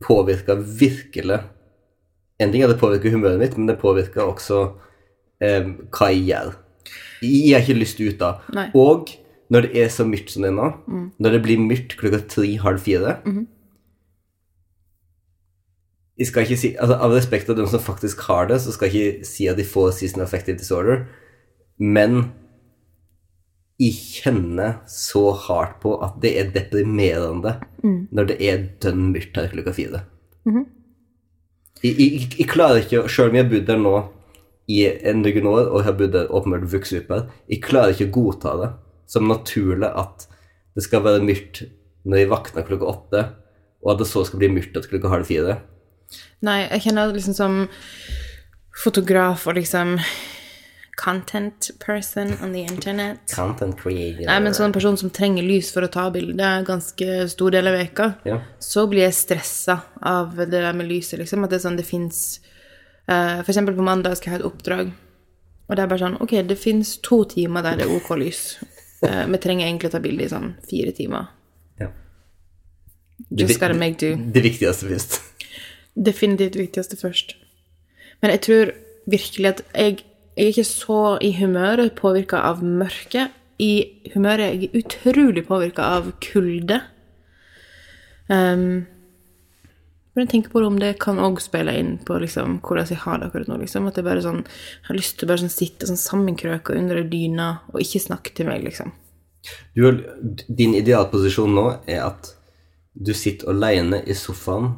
påvirker 0.03 0.61
virkelig 0.79 1.41
En 2.41 2.51
ting 2.51 2.63
er 2.65 2.71
det 2.71 2.79
påvirker 2.81 3.13
humøret 3.13 3.39
mitt, 3.39 3.53
men 3.57 3.67
det 3.69 3.77
påvirker 3.79 4.23
også 4.25 4.57
eh, 5.39 5.67
hva 5.93 6.07
jeg 6.09 6.23
gjør. 6.27 6.55
Jeg 7.23 7.53
har 7.53 7.61
ikke 7.61 7.77
lyst 7.77 8.01
ut 8.01 8.17
da. 8.19 8.31
Nei. 8.57 8.65
Og 8.75 9.13
når 9.53 9.67
det 9.67 9.83
er 9.83 9.91
så 9.93 10.03
mørkt 10.07 10.33
som 10.33 10.43
det 10.43 10.49
er 10.49 10.57
nå, 10.57 10.69
når 11.21 11.35
det 11.35 11.41
blir 11.45 11.61
mørkt 11.61 11.93
klokka 11.99 12.23
tre-halv 12.33 12.81
fire 12.83 13.19
jeg 16.17 16.29
skal 16.29 16.45
ikke 16.45 16.59
si, 16.59 16.69
altså 16.77 16.97
Av 17.01 17.13
respekt 17.13 17.49
av 17.49 17.57
dem 17.57 17.67
som 17.69 17.81
faktisk 17.81 18.21
har 18.27 18.47
det, 18.51 18.59
så 18.61 18.73
skal 18.73 18.91
jeg 18.91 19.13
ikke 19.13 19.27
si 19.27 19.47
at 19.49 19.57
de 19.57 19.65
får 19.65 19.95
season 19.97 20.21
affective 20.21 20.59
disorder, 20.59 21.05
men 21.81 22.31
jeg 23.83 23.95
kjenner 23.99 24.79
så 24.89 25.31
hardt 25.45 25.79
på 25.83 25.95
at 26.05 26.15
det 26.23 26.33
er 26.39 26.51
deprimerende 26.55 27.57
når 27.83 28.29
det 28.31 28.37
er 28.39 28.65
dønn 28.83 29.09
mørkt 29.11 29.37
her 29.37 29.49
klokka 29.51 29.73
fire. 29.75 30.03
jeg, 31.83 31.95
jeg, 31.99 32.27
jeg 32.39 32.47
klarer 32.49 32.83
ikke, 32.83 33.07
Sjøl 33.11 33.31
om 33.31 33.37
jeg 33.37 33.45
har 33.45 33.51
bodd 33.51 33.67
der 33.67 33.81
nå 33.81 33.95
i 34.71 34.85
en 34.87 35.19
noen 35.19 35.47
år, 35.51 35.65
og 35.67 35.83
har 35.83 35.97
bodd 35.99 36.13
der 36.15 36.31
åpenbart 36.31 36.69
vokst 36.71 36.95
opp 36.95 37.11
her, 37.11 37.25
jeg 37.51 37.63
klarer 37.65 37.91
ikke 37.91 38.07
å 38.11 38.15
godta 38.17 38.55
det 38.61 38.69
som 39.11 39.27
naturlig 39.27 39.89
at 39.91 40.27
det 40.73 40.85
skal 40.85 41.03
være 41.05 41.25
mørkt 41.25 41.65
når 42.07 42.21
jeg 42.23 42.31
våkner 42.31 42.67
klokka 42.67 42.89
åtte, 42.89 43.23
og 43.83 43.93
at 43.93 44.01
det 44.01 44.09
så 44.09 44.23
skal 44.27 44.41
bli 44.41 44.51
mørkt 44.55 44.77
etter 44.77 44.91
klokka 44.91 45.11
halv 45.11 45.27
fire. 45.27 45.57
Nei, 46.43 46.63
jeg 46.65 46.87
kjenner 46.87 47.13
liksom 47.13 47.35
som 47.35 47.59
fotograf 48.83 49.45
og 49.47 49.57
liksom 49.59 49.97
content 50.95 51.71
person 51.79 52.33
on 52.41 52.53
the 52.53 52.61
internet. 52.61 53.17
Content 53.35 53.77
creator. 53.79 54.25
Nei, 54.27 54.39
men 54.39 54.53
sånn 54.53 54.73
person 54.73 54.97
som 54.97 55.09
trenger 55.09 55.43
lys 55.43 55.71
for 55.73 55.81
å 55.81 55.91
ta 55.91 56.09
bilde 56.13 56.49
ganske 56.67 57.27
stor 57.29 57.51
del 57.51 57.67
av 57.67 57.73
veka, 57.79 58.15
Ja. 58.25 58.41
så 58.59 58.87
blir 58.89 59.01
jeg 59.07 59.13
stressa 59.13 59.81
av 60.01 60.35
det 60.35 60.51
der 60.51 60.73
med 60.73 60.87
lyset, 60.87 61.19
liksom. 61.19 61.43
At 61.43 61.49
det 61.49 61.59
er 61.61 61.69
sånn 61.69 61.77
det 61.77 61.85
fins 61.85 62.39
For 63.05 63.43
eksempel 63.51 63.75
på 63.75 63.83
mandag 63.83 64.15
skal 64.17 64.31
jeg 64.31 64.39
ha 64.41 64.45
et 64.47 64.53
oppdrag, 64.53 64.91
og 65.69 65.75
det 65.75 65.83
er 65.83 65.87
bare 65.87 65.99
sånn 65.99 66.21
Ok, 66.21 66.31
det 66.47 66.57
fins 66.57 66.97
to 67.03 67.25
timer 67.25 67.61
der 67.61 67.75
det 67.75 67.85
er 67.87 67.95
OK 67.97 68.15
lys. 68.17 68.57
Uh, 69.03 69.25
Vi 69.27 69.35
trenger 69.37 69.65
egentlig 69.67 69.89
å 69.89 69.91
ta 69.91 69.99
bilde 69.99 70.23
i 70.23 70.29
sånn 70.31 70.53
fire 70.63 70.93
timer. 70.95 71.25
Ja. 71.77 71.89
Just 73.35 73.59
gotta 73.59 73.73
make 73.73 73.97
do. 73.99 74.15
det 74.31 74.41
viktigste 74.45 74.87
først. 74.87 75.17
Definitivt 75.99 76.55
viktigste 76.55 76.95
først. 76.95 77.33
Men 78.21 78.31
jeg 78.31 78.41
tror 78.45 78.71
virkelig 79.11 79.49
at 79.49 79.61
jeg, 79.75 80.03
jeg 80.35 80.45
er 80.45 80.51
ikke 80.51 80.65
så 80.67 81.01
i 81.21 81.33
humøret 81.37 81.95
påvirka 81.99 82.41
av 82.49 82.63
mørket. 82.65 83.33
I 83.61 83.73
humøret 84.15 84.47
er 84.47 84.63
jeg 84.63 84.83
utrolig 84.83 85.45
påvirka 85.47 85.85
av 85.99 86.09
kulde. 86.23 86.79
Um, 88.27 88.85
men 90.13 90.25
jeg 90.25 90.29
tenker 90.29 90.53
på 90.53 90.61
det 90.61 90.69
om 90.69 90.79
det 90.81 90.91
kan 91.01 91.21
òg 91.21 91.39
spille 91.41 91.73
inn 91.77 91.95
på 92.05 92.19
liksom, 92.21 92.59
hvordan 92.65 92.89
jeg 92.89 93.01
har 93.01 93.19
det 93.19 93.29
akkurat 93.29 93.49
nå. 93.49 93.57
Liksom. 93.61 93.87
At 93.89 93.97
jeg 93.97 94.05
bare 94.05 94.25
sånn, 94.25 94.43
har 94.87 94.97
lyst 94.97 95.17
til 95.17 95.27
å 95.27 95.31
bare 95.31 95.41
sånn, 95.41 95.53
sitte 95.53 95.89
sånn 95.89 96.01
sammenkrøka 96.01 96.75
under 96.77 97.01
ei 97.01 97.07
dyne 97.09 97.47
og 97.73 97.81
ikke 97.81 98.03
snakke 98.03 98.35
til 98.37 98.49
meg, 98.49 98.65
liksom. 98.65 98.93
Du 99.75 99.83
din 100.47 100.75
idealposisjon 100.77 101.51
nå 101.57 101.65
er 101.89 102.05
at 102.05 102.29
du 102.93 103.11
sitter 103.17 103.49
alene 103.51 104.03
i 104.05 104.15
sofaen 104.15 104.69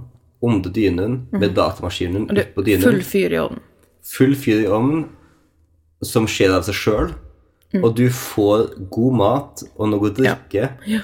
under 0.46 0.72
dynen 0.74 1.20
med 1.36 1.54
datamaskinen 1.58 2.30
Du, 2.32 2.39
oppå 2.41 2.63
dynen. 2.65 2.86
full 2.86 3.04
fyr 3.06 3.36
i 3.36 3.39
ovnen. 3.44 3.62
full 4.06 4.36
fyr 4.39 4.63
i 4.63 4.68
ovnen 4.72 5.06
som 6.06 6.28
skjer 6.28 6.54
av 6.58 6.63
seg 6.68 6.76
sjøl, 6.76 7.13
Mm. 7.74 7.84
og 7.84 7.96
du 7.98 8.06
får 8.13 8.70
god 8.94 9.15
mat 9.20 9.63
og 9.76 9.89
noe 9.89 10.08
å 10.08 10.13
drikke. 10.15 10.70
Ja, 10.88 11.02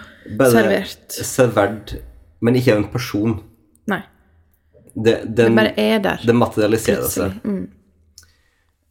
Servert. 0.47 1.11
Servert, 1.11 1.95
men 2.39 2.55
ikke 2.55 2.71
av 2.71 2.77
en 2.83 2.91
person. 2.93 3.33
Nei. 3.91 4.03
Det, 4.95 5.35
Det 5.35 5.49
bare 5.55 5.73
er 5.77 5.99
der. 5.99 6.21
det 6.23 6.35
materialiserer 6.35 7.09
seg. 7.11 7.41
Mm. 7.43 7.67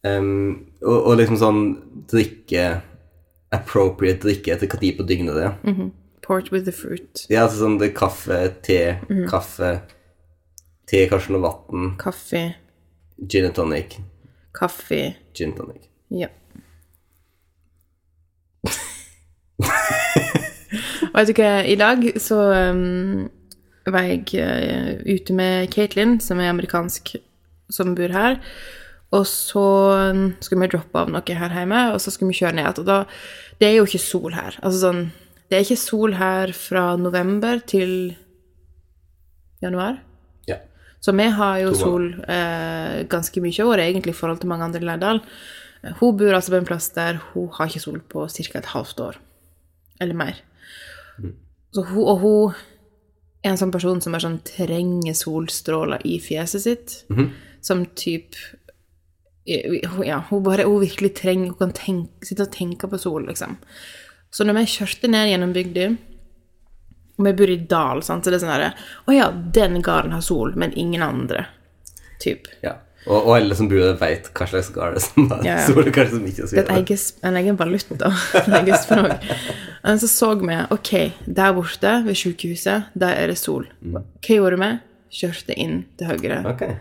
Um, 0.04 0.66
og, 0.82 0.98
og 1.10 1.16
liksom 1.20 1.36
sånn 1.40 1.58
drikke 2.10 2.82
Appropriate 3.52 4.22
drikke 4.22 4.52
etter 4.54 4.68
hva 4.70 4.78
tid 4.80 4.96
på 5.00 5.04
dygnet 5.08 5.34
det 5.34 5.42
er. 5.48 5.56
Mm. 5.66 5.90
Port 6.22 6.52
with 6.52 6.64
the 6.68 6.72
fruit. 6.72 7.24
Ja, 7.30 7.46
altså 7.46 7.64
sånn 7.64 7.78
det 7.80 7.90
er 7.90 7.96
kaffe, 7.98 8.38
te, 8.62 8.78
Mm. 9.08 9.24
kaffe 9.30 9.80
Te, 10.86 11.04
kanskje 11.08 11.30
noe 11.36 11.42
vann, 11.44 11.96
Kaffe. 11.96 12.54
gin 13.26 13.44
and 13.46 13.54
tonic. 13.54 13.98
Kaffe. 14.52 15.14
Gin 15.34 15.48
and 15.52 15.56
tonic. 15.56 15.86
Ja. 16.10 16.28
Vet 21.14 21.30
du 21.30 21.34
hva, 21.36 21.52
i 21.66 21.76
dag 21.78 22.04
så 22.22 22.38
um, 22.70 23.28
var 23.90 24.06
jeg 24.06 24.24
uh, 24.38 25.00
ute 25.06 25.34
med 25.36 25.70
Caitlin, 25.74 26.18
som 26.22 26.40
er 26.40 26.52
amerikansk, 26.52 27.16
som 27.72 27.94
bor 27.98 28.14
her. 28.14 28.38
Og 29.10 29.26
så 29.26 29.64
um, 30.12 30.26
skulle 30.40 30.64
vi 30.64 30.72
droppe 30.74 31.02
av 31.02 31.10
noe 31.10 31.38
her 31.42 31.56
hjemme, 31.56 31.86
og 31.94 31.98
så 32.02 32.12
skulle 32.14 32.30
vi 32.30 32.40
kjøre 32.42 32.58
ned. 32.60 32.82
Da 32.86 33.02
Det 33.60 33.68
er 33.68 33.78
jo 33.78 33.88
ikke 33.88 34.02
sol 34.02 34.34
her. 34.36 34.58
Altså 34.62 34.78
sånn 34.86 35.02
Det 35.50 35.58
er 35.58 35.66
ikke 35.66 35.82
sol 35.82 36.14
her 36.14 36.52
fra 36.54 36.94
november 36.96 37.58
til 37.66 38.14
januar. 39.60 39.98
Ja. 40.46 40.60
Så 41.02 41.12
vi 41.12 41.26
har 41.26 41.58
jo 41.58 41.72
sol 41.74 42.12
eh, 42.22 43.02
ganske 43.10 43.42
mye 43.42 43.64
av 43.64 43.72
året, 43.72 43.88
egentlig, 43.88 44.14
i 44.14 44.20
forhold 44.20 44.38
til 44.40 44.48
mange 44.52 44.68
andre 44.68 44.80
i 44.80 44.86
Lærdal. 44.86 45.20
Hun 45.82 46.16
bor 46.20 46.34
altså 46.36 46.52
på 46.52 46.60
en 46.60 46.68
plass 46.68 46.90
der 46.92 47.20
hun 47.32 47.48
har 47.56 47.70
ikke 47.70 47.82
sol 47.82 48.00
på 48.12 48.26
ca. 48.28 48.58
et 48.58 48.72
halvt 48.74 49.00
år. 49.00 49.18
Eller 50.00 50.14
mer. 50.14 50.42
Så 51.72 51.84
hun, 51.88 52.04
og 52.04 52.18
hun 52.20 52.54
er 53.44 53.54
en 53.54 53.60
sånn 53.60 53.72
person 53.72 54.00
som 54.04 54.14
er 54.14 54.24
sånn 54.24 54.40
trenger 54.44 55.16
solstråler 55.16 56.04
i 56.04 56.18
fjeset 56.20 56.66
sitt. 56.66 56.96
Som 57.64 57.86
type 57.96 58.36
Ja, 59.46 60.20
hun 60.28 60.42
bare 60.44 60.66
hun 60.68 60.82
virkelig 60.82 61.14
trenger 61.16 61.50
Hun 61.50 61.58
kan 61.58 61.72
tenke, 61.74 62.26
sitte 62.28 62.44
og 62.44 62.52
tenke 62.52 62.88
på 62.88 62.98
sol, 63.00 63.24
liksom. 63.26 63.56
Så 64.30 64.44
når 64.44 64.60
vi 64.60 64.72
kjørte 64.76 65.08
ned 65.10 65.30
gjennom 65.32 65.52
bygda 65.56 65.88
og 67.20 67.26
vi 67.26 67.32
bor 67.36 67.50
i 67.52 67.56
dal, 67.68 68.02
sant? 68.02 68.24
så 68.24 68.32
det 68.32 68.38
er 68.38 68.44
sånn 68.44 68.54
herre 68.54 68.70
Å 69.04 69.12
ja, 69.12 69.26
den 69.30 69.82
gården 69.84 70.14
har 70.16 70.22
sol, 70.24 70.54
men 70.56 70.72
ingen 70.72 71.02
andre. 71.04 71.46
Typ. 72.20 72.48
ja. 72.64 72.78
Og, 73.06 73.16
og 73.16 73.30
alle 73.38 73.56
som 73.56 73.68
bor 73.70 73.80
der, 73.80 73.94
veit 73.96 74.26
hva 74.36 74.46
slags 74.50 74.68
gard 74.74 74.98
det 74.98 75.24
er 75.38 75.46
Ja, 75.46 75.54
ja. 75.56 75.66
sol, 75.66 75.86
som 76.10 76.26
ikke 76.28 76.44
har 76.44 76.50
Det 76.52 76.64
er 76.66 77.28
en 77.30 77.38
egen 77.40 77.56
valuta. 77.56 78.10
En 78.42 78.56
egen 78.60 78.76
språk. 78.76 79.24
Men 79.82 80.00
så 80.02 80.10
så 80.12 80.34
vi 80.40 80.58
Ok, 80.76 80.92
der 81.24 81.54
borte 81.56 81.94
ved 82.04 82.18
sykehuset, 82.20 82.90
der 82.94 83.16
er 83.16 83.32
det 83.32 83.38
sol. 83.40 83.66
Hva 83.80 84.04
gjorde 84.36 84.60
vi? 84.60 84.70
Kjørte 85.20 85.56
inn 85.56 85.84
til 85.98 86.12
høyre. 86.12 86.42
Okay. 86.52 86.76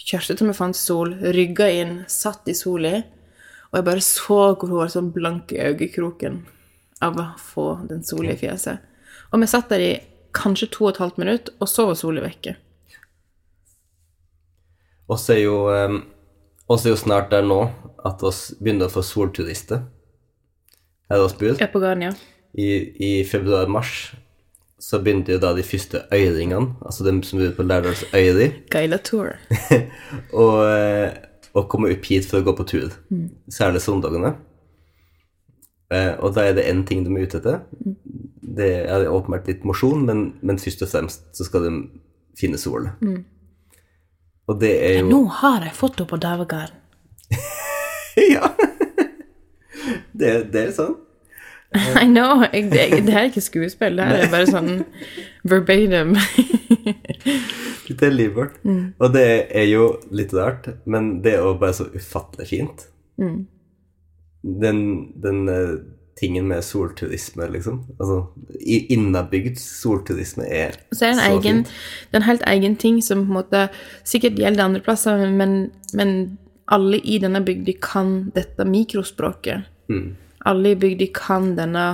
Kjørte 0.00 0.36
til 0.36 0.50
vi 0.50 0.56
fant 0.58 0.76
sol, 0.76 1.14
rygga 1.14 1.68
inn, 1.70 1.94
satt 2.10 2.48
i 2.50 2.54
sola. 2.56 3.02
Og 3.70 3.78
jeg 3.78 3.86
bare 3.86 4.02
så 4.04 4.40
hvor 4.56 4.66
hun 4.66 4.80
var 4.80 4.90
sånn 4.90 5.12
blank 5.14 5.54
i 5.54 5.62
øyekroken 5.70 6.42
av 7.00 7.16
å 7.20 7.28
få 7.38 7.68
den 7.88 8.02
sola 8.04 8.34
i 8.34 8.40
fjeset. 8.40 8.82
Og 9.30 9.38
vi 9.40 9.48
satt 9.48 9.70
der 9.70 9.84
i 9.84 9.92
kanskje 10.34 10.68
to 10.74 10.88
og 10.88 10.94
et 10.94 11.00
halvt 11.04 11.22
minutt, 11.22 11.52
og 11.62 11.70
så 11.70 11.86
var 11.86 11.98
sola 11.98 12.24
vekke. 12.24 12.56
Og 15.10 15.18
så 15.18 15.34
er 15.34 15.42
jo 15.42 15.56
um, 15.68 16.02
oss 16.70 16.86
er 16.86 16.94
jo 16.94 17.00
snart 17.00 17.32
der 17.32 17.46
nå 17.46 17.64
at 18.06 18.22
oss 18.26 18.50
begynner 18.60 18.86
å 18.86 18.94
få 18.94 19.02
solturister 19.04 19.82
her 21.10 21.22
hos 21.24 21.34
bor. 21.38 21.56
Er 21.58 21.70
på 21.72 21.82
gården, 21.82 22.06
ja. 22.08 22.12
I, 22.54 22.68
i 22.94 23.10
februar-mars 23.26 24.12
så 24.80 25.00
begynte 25.02 25.34
jo 25.34 25.40
da 25.42 25.50
de 25.54 25.64
første 25.66 26.04
øyringene, 26.14 26.76
altså 26.86 27.04
de 27.04 27.12
som 27.26 27.40
bor 27.42 27.50
på 27.56 27.66
Lærdalsøyri 27.66 28.30
øyri, 28.30 28.46
Geila 28.72 29.00
tour. 29.04 29.34
og, 30.44 30.62
og 31.52 31.66
komme 31.72 31.90
opp 31.92 32.06
hit 32.08 32.30
for 32.30 32.40
å 32.40 32.46
gå 32.46 32.54
på 32.56 32.68
tur. 32.70 32.94
Særlig 33.52 33.82
søndagene. 33.84 34.32
Eh, 35.90 36.14
og 36.22 36.36
da 36.36 36.46
er 36.46 36.56
det 36.56 36.68
én 36.70 36.84
ting 36.86 37.02
de 37.04 37.12
er 37.12 37.26
ute 37.26 37.42
etter. 37.42 37.60
Det 38.60 38.70
er 38.86 39.10
åpenbart 39.10 39.50
litt 39.50 39.66
mosjon, 39.68 40.06
men, 40.06 40.30
men 40.40 40.62
først 40.62 40.86
og 40.86 40.92
fremst 40.94 41.28
så 41.36 41.46
skal 41.46 41.66
de 41.66 41.74
finne 42.38 42.58
sol. 42.62 42.88
Og 44.50 44.58
det 44.60 44.72
er 44.82 44.96
jo 45.00 45.06
Nå 45.10 45.20
har 45.40 45.62
jeg 45.66 45.76
fått 45.78 46.00
henne 46.00 46.10
på 46.10 46.20
davegarden. 46.20 46.76
Ja! 48.20 48.48
det, 50.18 50.30
det 50.52 50.60
er 50.60 50.72
sånn. 50.74 50.96
I 51.70 52.08
know. 52.10 52.42
Jeg, 52.50 52.66
det, 52.72 52.86
det 53.06 53.14
er 53.14 53.28
ikke 53.28 53.42
skuespill, 53.44 53.94
det 54.00 54.08
her 54.08 54.24
er 54.24 54.32
bare 54.32 54.48
sånn 54.50 54.80
verbatim. 55.46 56.16
Det 57.90 58.06
er 58.06 58.12
livet 58.14 58.36
vårt. 58.36 58.58
Og 59.02 59.14
det 59.14 59.22
er 59.50 59.64
jo 59.66 59.86
litt 60.14 60.30
rart, 60.36 60.68
men 60.86 61.08
det 61.24 61.32
er 61.34 61.40
jo 61.42 61.56
bare 61.58 61.74
så 61.74 61.88
ufattelig 61.90 62.46
fint. 62.46 62.84
Den, 63.18 64.78
den 65.18 65.40
eh, 65.50 65.72
tingen 66.20 66.48
med 66.48 66.64
solturisme, 66.64 67.48
liksom. 67.48 67.80
Altså, 67.98 68.18
Innebygd 68.92 69.58
solturisme 69.58 70.44
er 70.44 70.76
Så 70.92 71.06
er 71.06 71.14
det 71.14 71.16
en 71.16 71.24
egen, 71.30 71.62
det 71.64 72.18
er 72.18 72.20
en 72.20 72.28
helt 72.28 72.44
egen 72.50 72.76
ting 72.76 73.00
som 73.04 73.24
på 73.24 73.32
en 73.32 73.38
måte 73.38 73.62
sikkert 74.04 74.38
gjelder 74.40 74.66
andre 74.66 74.82
plasser, 74.84 75.24
men, 75.32 75.70
men 75.96 76.38
alle 76.70 77.00
i 77.00 77.18
denne 77.22 77.40
bygda 77.44 77.78
kan 77.82 78.12
dette 78.36 78.66
mikrospråket. 78.68 79.64
Alle 80.50 80.74
i 80.74 80.78
bygda 80.78 81.08
kan 81.16 81.54
denne 81.56 81.86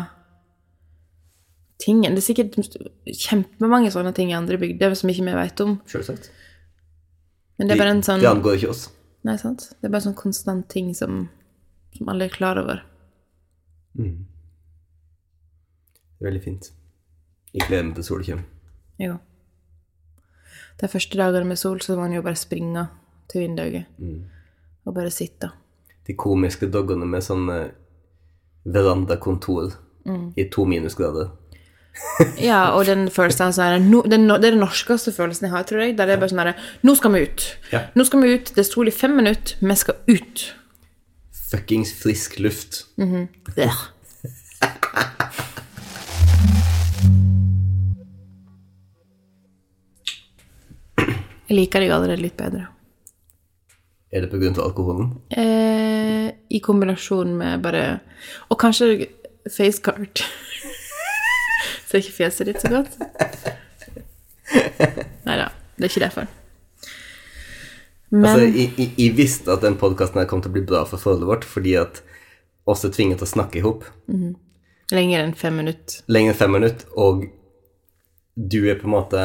tingen. 1.82 2.16
Det 2.16 2.24
er 2.24 2.26
sikkert 2.26 2.58
kjempemange 3.06 3.92
sånne 3.94 4.12
ting 4.16 4.32
i 4.32 4.36
andre 4.38 4.58
bygder 4.60 4.96
som 4.98 5.12
ikke 5.12 5.28
vi 5.28 5.36
vet 5.38 5.62
om. 5.64 5.78
Selvsagt. 5.90 6.30
Men 7.56 7.68
det 7.68 7.76
er 7.76 7.84
bare 7.84 7.94
en 7.94 8.04
sånn 8.04 8.20
Det 8.20 8.28
angår 8.28 8.58
ikke 8.58 8.74
oss. 8.74 8.88
Nei, 9.26 9.38
sant? 9.40 9.70
Det 9.70 9.88
er 9.88 9.92
bare 9.92 10.02
en 10.02 10.10
sånn 10.10 10.18
konstant 10.18 10.68
ting 10.72 10.92
som, 10.94 11.26
som 11.96 12.12
alle 12.12 12.28
er 12.28 12.34
klar 12.34 12.60
over. 12.60 12.82
Veldig 16.20 16.42
fint. 16.44 16.70
Jeg 17.54 17.68
gleder 17.68 17.88
meg 17.88 17.94
til 17.98 18.04
solen 18.04 18.24
kommer. 18.24 18.44
Ja. 19.00 19.16
De 20.80 20.88
første 20.92 21.18
dagene 21.18 21.48
med 21.48 21.60
sol, 21.60 21.80
så 21.80 21.94
må 21.94 22.04
man 22.04 22.16
jo 22.16 22.22
bare 22.24 22.36
springe 22.36 22.86
til 23.32 23.46
vinduet. 23.46 23.88
Og 24.84 24.94
bare 24.94 25.10
sitte. 25.10 25.50
De 26.06 26.14
komiske 26.14 26.68
dagene 26.70 27.08
med 27.08 27.24
sånn 27.24 27.48
verandakontor 27.48 27.82
verandakontor 28.66 29.72
i 30.36 30.44
to 30.50 30.64
minusgrader. 30.66 31.30
Ja, 32.36 32.74
og 32.76 32.84
den 32.86 33.06
følelsen 33.08 33.54
sånn 33.56 33.64
her, 33.64 33.78
no, 33.80 34.02
den, 34.04 34.26
Det 34.28 34.50
er 34.50 34.52
den 34.52 34.60
norskeste 34.60 35.14
følelsen 35.16 35.46
jeg 35.48 35.54
har, 35.54 35.64
tror 35.64 35.80
jeg. 35.80 35.94
Der 35.96 36.06
det 36.06 36.16
er 36.16 36.20
bare 36.20 36.32
sånn 36.32 36.42
herre 36.42 36.54
Nå 36.84 36.92
skal 36.98 37.14
vi 37.14 37.22
ut! 37.24 37.46
Ja. 37.72 37.86
Nå 37.96 38.04
skal 38.04 38.20
vi 38.22 38.34
ut. 38.34 38.52
Det 38.52 38.62
er 38.62 38.68
sol 38.68 38.90
i 38.90 38.94
fem 38.94 39.16
minutter. 39.16 39.56
Vi 39.62 39.76
skal 39.80 39.96
ut. 40.10 40.44
Fuckings 41.50 41.92
frisk 41.94 42.38
luft. 42.38 42.86
Blech. 42.96 43.92
Jeg 51.46 51.54
liker 51.54 51.84
deg 51.84 51.92
allerede 51.94 52.24
litt 52.24 52.34
bedre. 52.38 52.64
Er 54.10 54.24
det 54.24 54.32
av 54.58 54.64
alkoholen? 54.64 55.12
Eh, 55.30 56.32
I 56.50 56.60
kombinasjon 56.62 57.36
med 57.36 57.62
bare 57.62 58.00
Og 58.50 58.58
kanskje 58.58 59.06
facecard. 59.46 60.22
Ser 61.86 62.02
ikke 62.02 62.16
fjeset 62.16 62.50
ditt 62.50 62.62
så 62.62 62.72
godt? 62.72 62.98
Nei 65.26 65.38
da, 65.38 65.46
det 65.78 65.86
er 65.86 65.90
ikke 65.92 66.04
derfor. 66.08 66.26
Men 68.16 68.24
Altså, 68.30 68.46
jeg, 68.48 68.70
jeg, 68.78 68.90
jeg 68.96 69.16
visste 69.18 69.52
at 69.52 69.62
den 69.66 69.76
podkasten 69.80 70.26
kom 70.30 70.40
til 70.42 70.50
å 70.52 70.56
bli 70.56 70.64
bra 70.66 70.84
for 70.88 70.98
forholdet 71.02 71.28
vårt, 71.28 71.44
fordi 71.48 71.74
at 71.80 71.94
oss 72.66 72.84
er 72.86 72.90
tvinget 72.94 73.18
til 73.20 73.26
å 73.28 73.34
snakke 73.34 73.58
i 73.60 73.64
hop. 73.66 73.84
Lenger 74.94 75.18
enn 75.24 75.34
fem 75.36 75.54
minutter. 75.60 75.94
lenger 76.08 76.32
enn 76.32 76.38
fem 76.38 76.52
minutter, 76.54 76.86
og 76.96 77.24
du 78.36 78.60
er 78.70 78.78
på 78.80 78.86
en 78.88 78.94
måte 78.96 79.20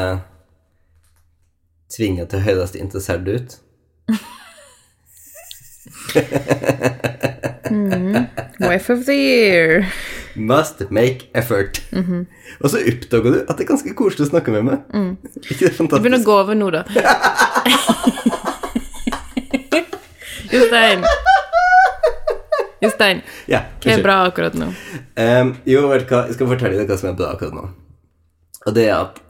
tvinga 1.92 2.24
til 2.26 2.38
å 2.40 2.46
høres 2.46 2.74
interessert 2.78 3.28
ut. 3.28 3.58
Wife 8.62 8.90
of 8.92 9.06
the 9.06 9.14
year. 9.14 9.86
Must 10.34 10.90
make 10.90 11.28
effort. 11.34 11.82
Og 12.60 12.70
så 12.72 12.78
oppdager 12.88 13.30
du 13.34 13.38
at 13.42 13.56
det 13.58 13.64
er 13.66 13.70
ganske 13.72 13.94
koselig 13.96 14.26
å 14.26 14.30
snakke 14.32 14.50
med 14.54 14.62
meg. 14.68 14.78
Ikke 15.42 15.64
det 15.66 15.74
fantastisk? 15.76 15.92
Det 15.92 16.02
begynner 16.06 16.22
å 16.22 16.28
gå 16.28 16.34
over 16.40 16.54
nå, 16.58 16.66
da. 16.72 16.82
Jostein. 20.52 21.04
Jostein, 22.82 23.20
Ja, 23.46 23.60
hva 23.82 23.92
er 23.94 24.02
bra 24.02 24.16
akkurat 24.26 24.56
nå? 24.58 24.72
Um, 25.14 25.52
jo, 25.68 25.84
vet 25.92 26.02
du 26.04 26.10
hva, 26.14 26.24
jeg 26.26 26.34
skal 26.36 26.48
fortelle 26.50 26.80
deg 26.80 26.90
hva 26.90 26.96
som 26.98 27.12
er 27.12 27.18
bra 27.18 27.28
akkurat 27.36 27.54
nå. 27.56 27.68
Og 28.66 28.74
det 28.76 28.88
er 28.88 28.96
at 28.98 29.20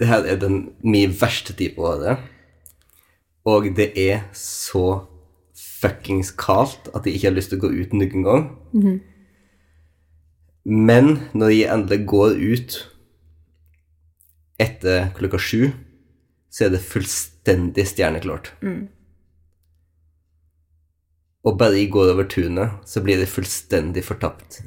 det 0.00 0.08
her 0.08 0.24
er 0.32 0.38
den 0.40 0.60
min 0.86 1.12
verste 1.20 1.52
tid 1.58 1.74
på 1.76 1.84
året. 1.90 2.22
Og 3.48 3.66
det 3.76 3.90
er 3.98 4.22
så 4.36 5.02
fuckings 5.80 6.30
kaldt 6.36 6.88
at 6.94 7.06
jeg 7.08 7.18
ikke 7.18 7.28
har 7.30 7.36
lyst 7.36 7.52
til 7.52 7.60
å 7.60 7.64
gå 7.66 7.72
ut 7.74 7.92
noen 7.96 8.24
gang. 8.26 8.46
Men 10.64 11.12
når 11.34 11.52
jeg 11.56 11.72
endelig 11.72 12.00
går 12.06 12.36
ut 12.38 12.78
etter 14.60 15.10
klokka 15.16 15.40
sju, 15.40 15.70
så 16.52 16.66
er 16.66 16.74
det 16.74 16.82
fullstendig 16.84 17.86
stjerneklart. 17.88 18.52
Og 21.44 21.56
bare 21.60 21.72
de 21.78 21.86
går 21.88 22.12
over 22.12 22.26
tunet, 22.28 22.76
så 22.84 23.00
blir 23.04 23.16
de 23.20 23.26
fullstendig 23.28 24.02
fortapt 24.04 24.60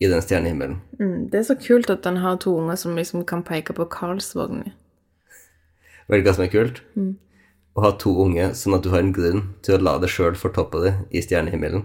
i 0.00 0.08
den 0.08 0.22
stjernehimmelen. 0.24 0.78
Mm, 1.00 1.28
det 1.32 1.40
er 1.42 1.46
så 1.50 1.56
kult 1.60 1.90
at 1.92 2.04
han 2.08 2.18
har 2.22 2.38
to 2.40 2.54
unger 2.56 2.76
som 2.80 2.96
liksom 2.96 3.24
kan 3.28 3.44
peke 3.44 3.76
på 3.76 3.84
Karlsvogn. 3.92 4.64
Vet 6.08 6.22
du 6.22 6.28
hva 6.28 6.34
som 6.36 6.44
er 6.46 6.52
kult? 6.52 6.80
Å 7.76 7.84
ha 7.84 7.90
to 8.00 8.12
unge, 8.24 8.50
sånn 8.56 8.76
at 8.78 8.84
du 8.86 8.92
har 8.94 9.02
en 9.04 9.12
grunn 9.16 9.42
til 9.66 9.76
å 9.76 9.82
la 9.82 9.96
deg 10.00 10.12
sjøl 10.12 10.36
fortoppe 10.40 10.80
det 10.84 10.94
i 11.12 11.20
stjernehimmelen. 11.24 11.84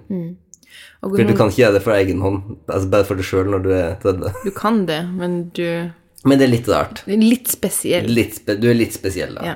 Og 1.01 1.17
For 1.17 1.27
du 1.27 1.33
kan 1.35 1.49
ikke 1.51 1.63
gjøre 1.65 1.75
det 1.79 1.83
for 1.83 1.95
egen 1.97 2.21
hånd, 2.23 2.53
altså 2.69 2.91
bare 2.93 3.07
for 3.09 3.19
deg 3.19 3.27
sjøl 3.27 3.49
når 3.51 3.65
du 3.65 3.71
er 3.75 3.97
30. 4.03 4.37
du 4.45 4.51
kan 4.55 4.85
det, 4.87 5.01
men 5.17 5.41
du 5.57 5.65
Men 6.23 6.37
det 6.37 6.45
er 6.45 6.53
litt 6.53 6.69
rart. 6.69 7.01
det 7.07 7.17
er 7.17 7.23
Litt 7.25 7.49
spesiell. 7.49 8.07
Litt 8.07 8.37
spe 8.37 8.55
du 8.61 8.69
er 8.69 8.77
litt 8.77 8.93
spesiell, 8.93 9.35
da. 9.35 9.45
Ja. 9.51 9.55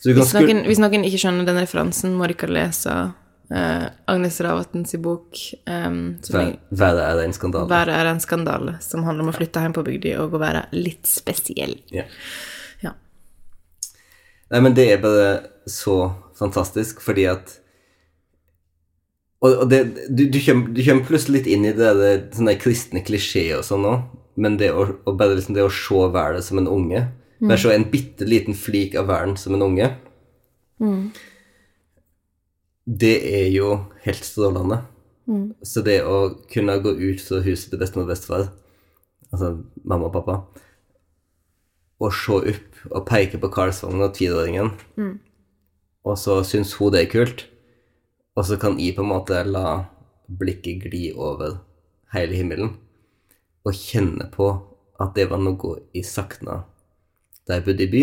Så 0.00 0.08
du 0.10 0.14
kan 0.16 0.22
Hvis 0.24 0.34
noen, 0.34 0.64
hvis 0.66 0.80
noen 0.82 1.04
ikke 1.04 1.20
skjønner 1.20 1.46
den 1.46 1.60
referansen, 1.60 2.14
må 2.16 2.26
dere 2.30 2.50
lese 2.54 2.94
eh, 3.54 3.86
Agnes 4.10 4.40
Ravatns 4.44 4.94
bok 5.02 5.38
um, 5.66 6.18
Været 6.70 7.02
er 7.04 7.22
en 7.24 7.36
skandale. 7.36 7.68
Været 7.70 7.94
er 7.94 8.10
en 8.10 8.20
skandale, 8.20 8.76
som 8.84 9.04
handler 9.06 9.26
om 9.26 9.32
å 9.32 9.36
flytte 9.36 9.62
hjem 9.64 9.76
på 9.76 9.86
bygda 9.86 10.16
og 10.24 10.36
å 10.36 10.42
være 10.42 10.66
litt 10.76 11.08
spesiell. 11.08 11.76
Yeah. 11.94 12.10
Ja. 12.84 12.94
Nei, 14.52 14.62
men 14.64 14.76
det 14.76 14.90
er 14.92 15.02
bare 15.02 15.30
så 15.68 16.00
fantastisk, 16.38 17.02
fordi 17.04 17.30
at 17.30 17.58
Og, 19.38 19.52
og 19.62 19.68
det, 19.70 19.84
du, 20.10 20.24
du, 20.26 20.40
kommer, 20.42 20.72
du 20.74 20.80
kommer 20.82 21.04
plutselig 21.06 21.36
litt 21.36 21.52
inn 21.54 21.66
i 21.68 21.70
det 21.70 21.92
der, 21.94 22.24
sånne 22.34 22.56
kristne 22.58 23.04
klisjeer 23.06 23.60
og 23.60 23.66
sånn 23.68 23.84
òg, 23.86 24.00
men 24.34 24.56
det 24.58 24.72
å, 24.74 24.82
bare 25.12 25.36
liksom 25.38 25.54
det 25.54 25.62
å 25.62 25.70
se 25.70 26.00
verden 26.10 26.42
som 26.42 26.58
en 26.58 26.66
unge 26.66 27.04
Bare 27.38 27.58
se 27.62 27.70
en 27.70 27.84
bitte 27.86 28.26
liten 28.26 28.56
flik 28.58 28.96
av 28.98 29.06
verden 29.06 29.36
som 29.38 29.54
en 29.54 29.62
unge 29.62 29.92
Det 32.88 33.16
er 33.36 33.50
jo 33.52 33.74
helt 34.04 34.24
strålende. 34.24 34.80
Så 35.60 35.82
det 35.84 35.98
å 36.08 36.40
kunne 36.48 36.78
gå 36.80 36.94
ut 36.96 37.20
fra 37.20 37.42
huset 37.44 37.68
til 37.70 37.80
bestemor 37.82 38.06
og 38.06 38.12
bestefar, 38.14 38.46
altså 39.28 39.50
mamma 39.84 40.08
og 40.08 40.14
pappa, 40.14 40.36
og 42.00 42.14
se 42.16 42.38
opp 42.54 42.78
og 42.88 43.04
peke 43.10 43.36
på 43.42 43.50
Karlsvogn 43.52 44.00
og 44.06 44.16
fireåringen, 44.16 44.70
og 46.08 46.16
så 46.16 46.38
syns 46.48 46.72
hun 46.78 46.94
det 46.94 47.02
er 47.02 47.12
kult, 47.12 47.44
og 48.38 48.46
så 48.48 48.56
kan 48.56 48.78
jeg 48.80 48.96
på 48.96 49.04
en 49.04 49.12
måte 49.12 49.42
la 49.44 49.84
blikket 50.40 50.86
gli 50.86 51.12
over 51.12 51.58
hele 52.14 52.38
himmelen, 52.38 52.76
og 53.68 53.76
kjenne 53.76 54.30
på 54.32 54.48
at 54.98 55.12
det 55.18 55.28
var 55.28 55.42
noe 55.44 55.76
jeg 55.92 56.06
sakna 56.08 56.62
da 57.44 57.58
jeg 57.58 57.64
bodde 57.68 57.84
i 57.84 57.92
by. 57.92 58.02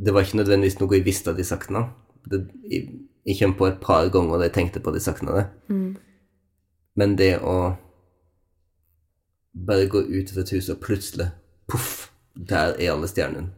Det 0.00 0.12
var 0.12 0.24
ikke 0.24 0.40
nødvendigvis 0.40 0.80
noe 0.80 0.96
jeg 0.96 1.04
visste 1.04 1.32
at 1.32 1.38
jeg 1.40 1.48
sakna. 1.48 1.90
Det, 2.28 2.46
jeg, 2.68 2.88
jeg 3.24 3.38
kom 3.38 3.54
på 3.56 3.68
et 3.70 3.80
par 3.80 4.08
ganger 4.12 4.38
da 4.38 4.48
jeg 4.48 4.56
tenkte 4.58 4.82
på 4.84 4.92
at 4.92 5.00
jeg 5.00 5.06
savna 5.06 5.36
det. 5.38 5.44
Men 6.94 7.16
det 7.18 7.38
å 7.40 7.74
bare 9.54 9.86
gå 9.90 10.02
ut 10.02 10.32
av 10.34 10.42
et 10.42 10.52
hus 10.56 10.70
og 10.72 10.82
plutselig 10.82 11.30
Poff! 11.70 12.10
Der 12.34 12.74
er 12.82 12.90
alle 12.90 13.06
stjernene. 13.06 13.52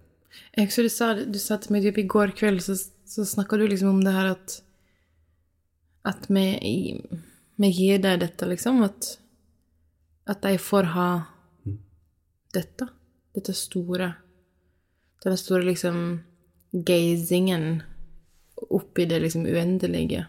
Jeg 0.52 0.68
husker 0.68 0.84
du 0.84 0.90
sa, 0.92 1.06
du 1.16 1.38
sa 1.40 1.56
til 1.56 1.72
meg 1.72 1.86
typ 1.86 1.96
i 2.02 2.04
går 2.12 2.34
kveld, 2.36 2.60
så, 2.60 2.74
så 3.08 3.24
snakka 3.24 3.56
du 3.56 3.64
liksom 3.64 3.94
om 3.94 4.02
det 4.04 4.12
her 4.12 4.34
at 4.34 4.58
At 6.06 6.28
vi, 6.28 7.00
vi 7.56 7.70
gir 7.72 7.98
deg 7.98 8.20
dette, 8.20 8.46
liksom. 8.46 8.82
At, 8.84 9.16
at 10.28 10.44
de 10.44 10.58
får 10.60 10.92
ha 10.92 11.08
dette. 12.54 12.86
Dette 13.34 13.54
store. 13.56 14.12
Denne 15.24 15.40
store 15.40 15.66
liksom 15.66 16.20
gazingen 16.86 17.82
opp 18.56 18.98
i 18.98 19.06
det 19.08 19.20
liksom 19.22 19.46
uendelige. 19.46 20.26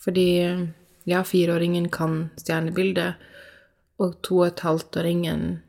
Fordi 0.00 0.28
ja, 1.04 1.24
fireåringen 1.24 1.88
kan 1.92 2.30
stjernebildet, 2.40 3.14
og 4.00 4.16
to 4.24 4.40
og 4.40 4.46
et 4.46 4.62
halvt-åringen 4.64 5.60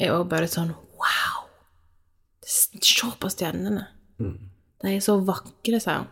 er 0.00 0.12
òg 0.12 0.26
bare 0.28 0.48
sånn 0.50 0.72
wow! 1.00 1.44
Se 2.44 3.10
på 3.20 3.30
stjernene! 3.32 3.86
De 4.20 4.94
er 4.94 5.04
så 5.04 5.18
vakre, 5.24 5.80
sa 5.80 6.00
hun. 6.02 6.10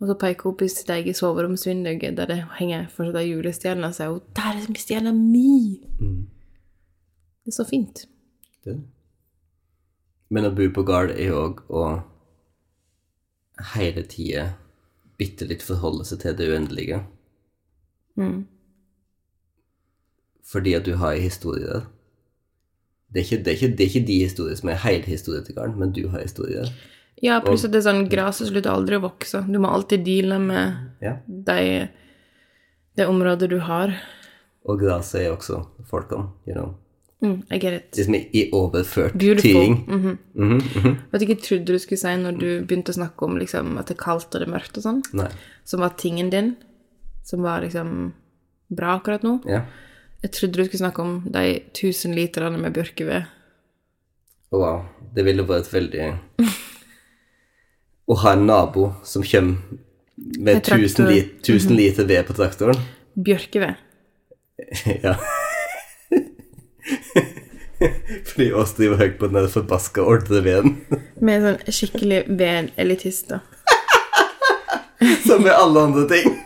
Og 0.00 0.08
så 0.08 0.16
peker 0.16 0.46
hun 0.46 0.54
opp 0.54 0.62
i 0.64 0.68
sitt 0.72 0.90
eget 0.94 1.18
soveromsvindu, 1.18 1.90
der 2.16 2.28
det 2.30 2.38
henger 2.56 2.86
fortsatt 2.88 3.18
ei 3.20 3.26
julestjerne, 3.28 3.90
og 3.90 3.94
sier 3.94 4.14
hun 4.14 4.22
'Der 4.34 4.56
er 4.56 4.78
stjerna 4.80 5.12
mi!' 5.12 5.82
Det 7.44 7.52
er 7.52 7.56
så 7.56 7.64
fint. 7.64 8.06
Det. 8.64 8.80
Men 10.30 10.44
å 10.44 10.54
bo 10.54 10.68
på 10.70 10.82
gard 10.86 11.10
er 11.10 11.32
òg 11.34 11.62
å 11.68 12.02
hele 13.74 14.02
tida 14.08 14.48
bitte 15.20 15.44
litt 15.48 15.62
forholde 15.62 16.04
seg 16.08 16.20
til 16.22 16.36
det 16.38 16.48
uendelige. 16.48 17.02
Fordi 20.50 20.74
at 20.74 20.86
du 20.86 20.94
har 21.00 21.14
en 21.16 21.22
historie 21.22 21.66
der. 21.66 21.84
Det 23.10 23.20
er, 23.20 23.24
ikke, 23.26 23.42
det, 23.44 23.50
er 23.50 23.56
ikke, 23.58 23.76
det 23.76 23.84
er 23.84 23.90
ikke 23.90 24.06
de 24.06 24.18
historier 24.22 24.56
som 24.60 24.68
er 24.70 24.78
hele 24.84 25.02
historien 25.10 25.44
til 25.44 25.54
garden, 25.56 25.78
men 25.80 25.92
du 25.92 26.04
har 26.12 26.22
historier. 26.22 26.68
Ja, 27.22 27.40
pluss 27.42 27.64
at 27.66 27.72
det 27.74 27.80
er 27.82 27.88
sånn 27.88 28.04
gresset 28.08 28.48
slutter 28.52 28.70
aldri 28.72 28.96
å 29.00 29.02
vokse. 29.02 29.40
Du 29.50 29.58
må 29.60 29.68
alltid 29.74 30.04
deale 30.06 30.38
med 30.40 31.02
Ja. 31.02 31.16
de, 31.26 31.88
det 32.96 33.06
området 33.10 33.50
du 33.50 33.58
har. 33.66 33.96
Og 34.64 34.78
gresset 34.80 35.24
er 35.24 35.34
også 35.34 35.64
folkene, 35.90 36.30
you 36.46 36.54
know. 36.54 36.76
Mm, 37.20 37.42
I 37.50 37.58
get 37.58 37.74
it. 37.74 37.96
Liksom 37.96 38.14
i, 38.14 38.48
overført 38.52 39.12
Beautiful. 39.12 39.52
tyding. 39.52 39.84
Mhm. 39.88 40.18
Mhm, 40.34 40.60
-hmm. 40.60 40.96
Vet 41.10 41.22
ikke 41.22 41.34
hva 41.34 41.36
jeg 41.36 41.42
trodde 41.42 41.72
du 41.72 41.78
skulle 41.78 41.98
si 41.98 42.16
når 42.16 42.38
du 42.38 42.64
begynte 42.64 42.92
å 42.92 42.94
snakke 42.94 43.24
om 43.24 43.36
liksom, 43.38 43.78
at 43.78 43.86
det 43.86 43.94
er 43.94 44.04
kaldt 44.04 44.34
og 44.34 44.40
det 44.40 44.48
er 44.48 44.52
mørkt 44.52 44.76
og 44.76 44.82
sånn, 44.82 45.02
Nei. 45.12 45.28
som 45.64 45.80
var 45.80 45.88
tingen 45.98 46.30
din, 46.30 46.56
som 47.24 47.42
var 47.42 47.60
liksom 47.60 48.12
bra 48.70 48.96
akkurat 48.96 49.22
nå. 49.22 49.40
Ja. 49.46 49.62
Jeg 50.22 50.30
trodde 50.32 50.56
du 50.56 50.64
skulle 50.64 50.88
snakke 50.88 51.02
om 51.02 51.22
de 51.26 51.60
tusen 51.72 52.14
literne 52.14 52.58
med 52.58 52.72
bjørkeved. 52.72 53.24
Wow. 54.50 54.82
Det 55.14 55.24
ville 55.24 55.42
vært 55.42 55.72
veldig 55.72 56.18
Å 58.10 58.14
ha 58.14 58.32
en 58.32 58.46
nabo 58.46 58.94
som 59.04 59.22
kommer 59.22 59.56
med 60.16 60.64
tusen 60.64 61.06
traktor. 61.06 61.06
1000 61.06 61.06
lit, 61.06 61.48
1000 61.48 61.76
liter 61.76 62.04
ved 62.04 62.26
på 62.26 62.32
traktoren. 62.32 62.76
Bjørkeved. 63.14 63.74
ja. 65.06 65.14
Fordi 68.28 68.50
oss 68.52 68.74
driver 68.76 69.00
høyt 69.00 69.16
på 69.18 69.30
den 69.30 69.38
der 69.38 69.48
forbaska 69.48 70.04
veden. 70.28 70.76
Med 71.20 71.44
sånn 71.44 71.72
skikkelig 71.72 72.24
vedelitister. 72.28 73.40
Som 75.26 75.46
med 75.46 75.54
alle 75.54 75.86
andre 75.88 76.06
ting. 76.10 76.34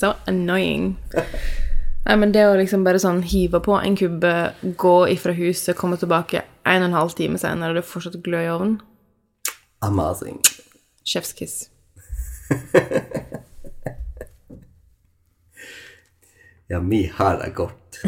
So 0.00 0.14
annoying. 0.24 0.94
Nei, 1.12 2.14
men 2.16 2.30
det 2.32 2.46
å 2.48 2.54
liksom 2.56 2.86
bare 2.86 2.96
sånn 3.02 3.18
hive 3.28 3.60
på 3.60 3.74
en 3.76 3.98
kubbe, 4.00 4.30
gå 4.80 4.94
ifra 5.12 5.34
huset, 5.36 5.76
komme 5.76 5.98
tilbake 6.00 6.40
en 6.64 6.86
og 6.86 6.88
en 6.88 6.96
halv 6.96 7.12
time 7.18 7.36
senere, 7.36 7.68
og 7.68 7.76
det 7.76 7.82
er 7.84 7.90
fortsatt 7.90 8.16
glød 8.24 8.46
i 8.46 8.48
ovnen 8.48 8.78
Amazing. 9.84 10.40
Chefskiss. 11.04 11.68
Ja, 16.72 16.80
mi 16.80 17.12
har 17.14 17.36
det 17.36 17.50
godt. 17.50 18.00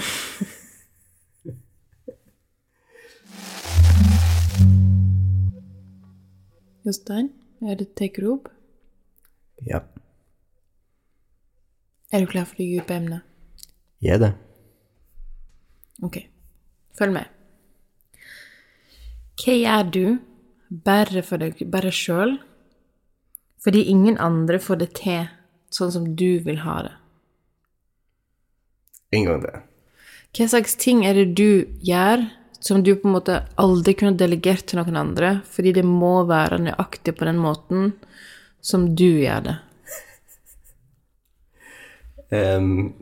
Jostein, 6.82 7.28
er 7.62 7.76
det 7.78 7.92
take 7.94 8.24
opp? 8.26 8.48
Ja. 9.62 9.84
Er 12.10 12.24
du 12.24 12.26
klar 12.26 12.48
for 12.48 12.58
det 12.58 12.66
dype 12.72 12.96
emnet? 12.96 13.22
Jeg 14.02 14.16
er 14.16 14.18
det. 14.18 14.32
Ok, 16.02 16.18
følg 16.98 17.14
med. 17.14 17.30
Hva 19.38 19.54
gjør 19.54 19.92
du 19.94 20.02
bare 20.82 21.22
for 21.22 21.38
deg, 21.38 21.62
bare 21.70 21.94
sjøl, 21.94 22.34
fordi 23.62 23.84
ingen 23.92 24.18
andre 24.18 24.58
får 24.58 24.82
det 24.82 24.90
til 24.98 25.30
sånn 25.70 25.94
som 25.94 26.10
du 26.18 26.42
vil 26.42 26.64
ha 26.66 26.80
det? 26.88 26.94
En 29.14 29.28
gang 29.28 29.46
til. 29.46 29.62
Hva 30.32 30.50
slags 30.50 30.74
ting 30.80 31.06
er 31.06 31.14
det 31.14 31.30
du 31.38 31.78
gjør 31.86 32.26
som 32.62 32.83
du 32.83 32.94
på 32.96 33.09
en 33.09 33.16
måte 33.16 33.40
aldri 33.59 33.94
kunne 33.98 34.14
delegert 34.18 34.68
til 34.70 34.79
noen 34.79 34.98
andre, 35.01 35.33
fordi 35.51 35.72
det 35.81 35.83
må 35.87 36.22
være 36.29 36.61
nøyaktig 36.62 37.16
på 37.18 37.27
den 37.27 37.40
måten 37.42 37.90
som 38.62 38.85
du 38.94 39.09
gjør 39.25 39.48
det? 39.48 39.57
Um, 42.33 42.92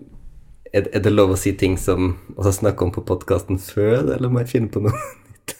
er, 0.72 0.88
er 0.88 1.04
det 1.04 1.12
lov 1.12 1.34
å 1.34 1.38
si 1.38 1.52
ting 1.60 1.76
som 1.78 2.14
vi 2.30 2.46
har 2.46 2.56
snakket 2.56 2.86
om 2.86 2.94
på 2.96 3.04
podkasten 3.06 3.60
før, 3.60 4.14
eller 4.16 4.32
må 4.32 4.40
jeg 4.42 4.52
finne 4.54 4.72
på 4.72 4.82
noe 4.86 4.96
nytt? 5.28 5.54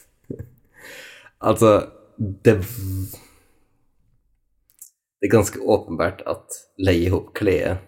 altså, 1.38 1.76
det 2.16 2.56
Det 5.20 5.28
er 5.28 5.36
ganske 5.36 5.60
åpenbart 5.60 6.24
at 6.24 6.56
leie 6.80 7.10
ihop 7.10 7.34
klær 7.36 7.82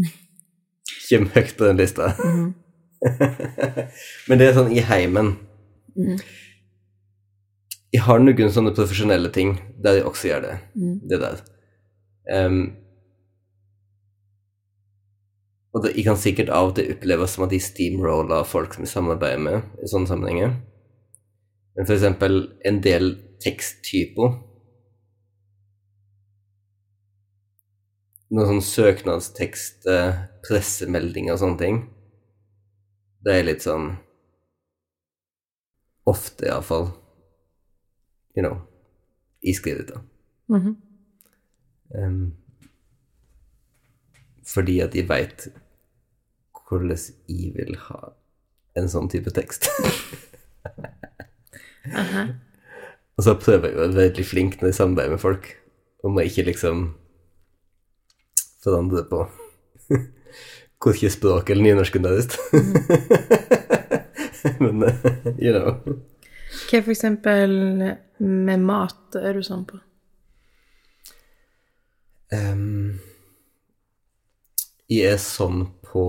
kommer 1.12 1.34
høyt 1.36 1.56
på 1.58 1.68
den 1.68 1.76
lista. 1.76 2.14
Men 4.28 4.38
det 4.38 4.48
er 4.48 4.54
sånn 4.56 4.72
i 4.74 4.82
heimen. 4.86 5.34
Jeg 7.92 8.04
har 8.06 8.22
noen 8.22 8.52
sånne 8.54 8.74
profesjonelle 8.76 9.32
ting 9.34 9.56
der 9.82 9.98
jeg 9.98 10.06
også 10.08 10.30
gjør 10.30 10.46
det. 10.46 10.54
Det 11.10 11.18
der. 11.22 11.42
Um, 12.32 12.62
og 15.72 15.84
det, 15.84 15.94
jeg 15.96 16.06
kan 16.06 16.20
sikkert 16.20 16.52
av 16.52 16.70
og 16.70 16.76
til 16.76 16.92
oppleves 16.92 17.34
som 17.34 17.46
at 17.46 17.52
de 17.52 17.60
steamroller 17.60 18.46
folk 18.48 18.76
som 18.76 18.84
jeg 18.84 18.92
samarbeider 18.92 19.42
med 19.42 19.82
i 19.82 19.90
sånne 19.90 20.10
sammenhenger. 20.10 20.54
Men 21.76 21.88
for 21.88 21.96
eksempel 21.96 22.42
en 22.68 22.80
del 22.84 23.14
teksttyper 23.42 24.40
Noen 28.32 28.48
sånn 28.48 28.62
søknadstekst, 28.64 29.82
eh, 29.92 30.22
pressemeldinger 30.40 31.34
og 31.34 31.40
sånne 31.42 31.58
ting. 31.60 31.74
Det 33.22 33.36
er 33.38 33.46
litt 33.46 33.62
sånn 33.64 33.92
Ofte, 36.10 36.48
iallfall. 36.48 36.88
You 38.34 38.42
know. 38.42 38.56
I 39.42 39.54
skrivet, 39.54 39.88
da. 39.88 40.00
Mm 40.50 40.60
-hmm. 40.60 40.76
um, 41.94 42.36
fordi 44.44 44.80
at 44.80 44.94
jeg 44.94 45.08
veit 45.08 45.48
hvordan 46.68 46.98
jeg 47.28 47.52
vil 47.54 47.76
ha 47.76 48.12
en 48.76 48.88
sånn 48.88 49.08
type 49.08 49.30
tekst. 49.30 49.68
Og 53.16 53.24
så 53.26 53.34
prøver 53.40 53.68
jeg 53.68 53.76
å 53.76 53.80
være 53.82 53.98
veldig 53.98 54.24
flink 54.24 54.60
når 54.60 54.66
jeg 54.70 54.74
samarbeider 54.78 55.10
med 55.10 55.20
folk, 55.20 55.48
og 56.02 56.12
må 56.14 56.20
ikke 56.24 56.42
liksom 56.48 56.94
forandre 58.62 59.04
på 59.10 59.26
Korkje 60.82 61.10
språk 61.14 61.50
eller 61.50 61.62
nynorskundervisst. 61.62 62.38
Men 64.62 64.82
eh, 64.88 65.06
you 65.38 65.54
know. 65.54 65.78
Hva 66.68 66.82
for 66.82 66.92
eksempel 66.92 67.54
med 68.18 68.66
mat 68.66 69.16
er 69.18 69.38
du 69.38 69.46
sånn 69.46 69.64
på? 69.68 69.78
Um, 72.32 73.00
jeg 74.88 75.14
er 75.14 75.20
sånn 75.20 75.66
på 75.84 76.04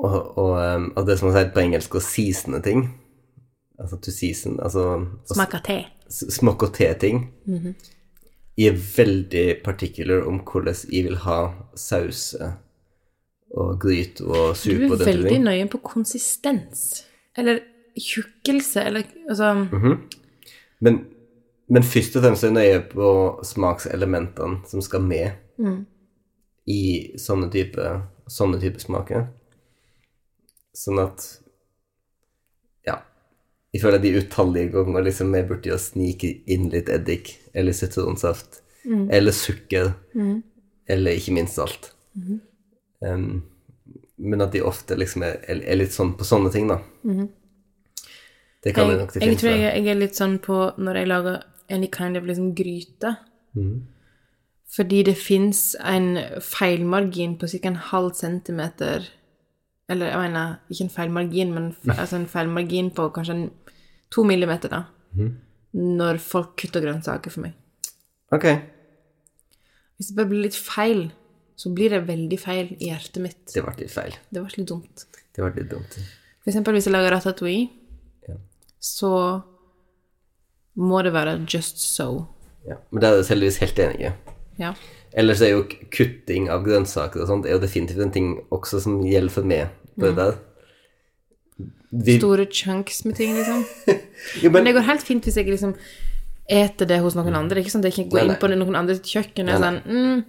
og, 0.00 0.38
og, 0.38 0.52
at 0.96 1.08
det 1.08 1.18
som 1.20 1.28
man 1.28 1.36
sier 1.36 1.50
på 1.52 1.60
engelsk, 1.60 1.96
å 1.98 2.04
seasone 2.04 2.62
ting. 2.64 2.86
Altså 3.80 3.98
to 4.00 4.12
season, 4.12 4.56
altså 4.64 4.84
Smake 5.28 5.60
te. 5.64 5.76
Smake 6.08 6.70
te-ting. 6.76 7.26
Mm 7.46 7.58
-hmm. 7.58 7.74
Jeg 8.60 8.74
er 8.74 8.80
veldig 8.96 9.44
particular 9.64 10.26
om 10.28 10.42
hvordan 10.44 10.76
jeg 10.92 11.06
vil 11.06 11.16
ha 11.24 11.38
sauser 11.80 12.58
og 13.56 13.78
gryte 13.80 14.26
og 14.26 14.52
Du 14.52 14.60
suppe 14.60 14.84
er 14.84 14.90
og 14.90 14.98
den 14.98 14.98
type 14.98 15.06
veldig 15.08 15.38
nøye 15.46 15.68
på 15.72 15.80
konsistens. 15.82 16.82
Eller 17.38 17.62
tjukkelse, 17.96 18.84
eller 18.84 19.06
altså 19.28 19.54
Men, 20.80 21.00
men 21.68 21.82
først 21.82 22.16
og 22.16 22.26
fremst 22.26 22.44
er 22.44 22.52
jeg 22.52 22.58
nøye 22.58 22.82
på 22.92 23.08
smakselementene 23.44 24.60
som 24.68 24.84
skal 24.84 25.02
med 25.02 25.30
Mm. 25.60 25.86
i 26.66 26.82
sånne 27.20 27.50
type, 27.52 27.84
sånne 28.30 28.60
type 28.62 28.80
smaker. 28.80 29.26
Sånn 30.72 31.02
at. 31.02 31.26
Jeg 33.70 33.84
føler 33.84 34.00
at 34.00 34.04
de 34.04 34.16
utallige 34.18 34.72
ganger 34.74 35.04
liksom 35.06 35.34
er 35.38 35.46
borti 35.46 35.70
å 35.70 35.78
snike 35.78 36.32
inn 36.50 36.70
litt 36.72 36.88
eddik 36.90 37.36
eller 37.54 37.76
sitronsaft 37.76 38.62
eller 38.86 39.34
sukker 39.36 39.92
eller 40.90 41.18
ikke 41.18 41.34
minst 41.36 41.60
salt. 41.60 41.92
Um, 43.00 43.44
men 44.18 44.42
at 44.44 44.52
de 44.52 44.64
ofte 44.66 44.96
liksom 44.98 45.22
er, 45.24 45.38
er 45.48 45.78
litt 45.78 45.94
sånn 45.94 46.16
på 46.18 46.26
sånne 46.26 46.50
ting, 46.52 46.66
da. 46.68 46.80
Det 48.60 48.74
kan 48.76 48.90
jeg, 48.90 48.96
jeg, 48.96 49.00
nok 49.00 49.14
jeg 49.14 49.20
definitivt 49.20 49.40
tror 49.40 49.54
jeg, 49.54 49.62
jeg 49.70 49.92
er 49.92 50.00
litt 50.02 50.18
sånn 50.18 50.36
på 50.44 50.58
når 50.76 51.00
jeg 51.00 51.08
lager 51.08 51.38
any 51.72 51.88
kind 51.92 52.18
of 52.18 52.26
liksom 52.28 52.50
gryte. 52.58 53.14
Fordi 54.70 55.00
det 55.08 55.16
fins 55.18 55.62
en 55.80 56.12
feilmargin 56.44 57.38
på 57.40 57.48
ca. 57.50 57.62
en 57.70 57.80
halv 57.90 58.12
centimeter 58.18 59.08
Eller 59.90 60.12
jeg 60.12 60.20
mener, 60.22 60.56
ikke 60.70 60.84
en 60.86 60.92
feilmargin, 60.94 61.54
men 61.54 61.70
fe, 61.74 61.94
altså 62.02 62.20
en 62.20 62.28
feilmargin 62.30 62.90
på 62.94 63.08
kanskje 63.16 63.34
en 63.36 63.46
to 64.14 64.22
millimeter, 64.26 64.70
da. 64.70 64.84
Når 65.74 66.20
folk 66.22 66.52
kutter 66.60 66.82
grønnsaker 66.84 67.30
for 67.34 67.44
meg. 67.46 67.56
Ok. 68.34 68.46
Hvis 69.98 70.10
det 70.12 70.16
bare 70.16 70.30
blir 70.30 70.46
litt 70.46 70.56
feil, 70.58 71.08
så 71.60 71.72
blir 71.74 71.92
det 71.92 72.04
veldig 72.08 72.38
feil 72.40 72.70
i 72.78 72.88
hjertet 72.88 73.20
mitt. 73.22 73.40
Det 73.52 73.62
ble 73.66 73.74
litt 73.82 73.92
feil. 73.92 74.14
Det 74.32 74.40
var 74.42 74.54
litt 74.56 74.70
dumt. 74.70 75.04
Det 75.36 75.42
ble 75.44 75.50
litt 75.58 75.70
dumt. 75.74 75.98
For 76.40 76.52
eksempel 76.54 76.78
hvis 76.78 76.86
jeg 76.88 76.94
lager 76.94 77.12
ratatouille, 77.18 77.68
Ja. 78.30 78.36
så 78.80 79.10
må 80.80 81.02
det 81.04 81.12
være 81.12 81.34
just 81.50 81.82
so. 81.82 82.26
Ja. 82.66 82.78
Men 82.90 83.02
det 83.02 83.08
er 83.10 83.18
jeg 83.20 83.28
heldigvis 83.34 83.58
helt 83.60 83.78
enig 83.84 84.00
i. 84.08 84.12
Ja. 84.62 84.72
Ellers 85.12 85.40
er 85.42 85.50
jo 85.56 85.64
kutting 85.90 86.48
av 86.52 86.62
grønnsaker 86.64 87.22
og 87.24 87.28
sånt 87.28 87.46
er 87.48 87.56
jo 87.56 87.62
definitivt 87.62 88.00
en 88.04 88.12
ting 88.14 88.28
også 88.54 88.80
som 88.84 89.00
gjelder 89.04 89.32
for 89.34 89.42
meg 89.48 89.68
på 90.00 90.12
det. 90.16 90.30
Vi, 91.90 92.18
Store 92.20 92.46
chunks 92.46 93.04
med 93.04 93.16
ting, 93.18 93.34
liksom. 93.36 93.64
jo, 94.42 94.50
Men 94.50 94.52
men, 94.52 94.68
det 94.68 94.76
går 94.78 94.86
helt 94.86 95.06
fint 95.06 95.26
hvis 95.26 95.38
jeg 95.40 95.50
liksom 95.50 95.74
eter 96.50 96.86
det 96.86 97.00
hos 97.02 97.16
noen 97.18 97.34
andre. 97.34 97.56
Det 97.56 97.60
er 97.60 97.66
ikke 97.66 97.74
sånn 97.76 97.84
at 97.84 97.90
jeg 97.90 97.96
ikke 97.98 98.12
går 98.14 98.26
inn 98.26 98.38
på 98.42 98.50
noen 98.52 98.78
andres 98.78 99.02
kjøkken 99.06 99.50
og 99.50 99.64
sånn 99.64 99.80
mm, 99.86 100.20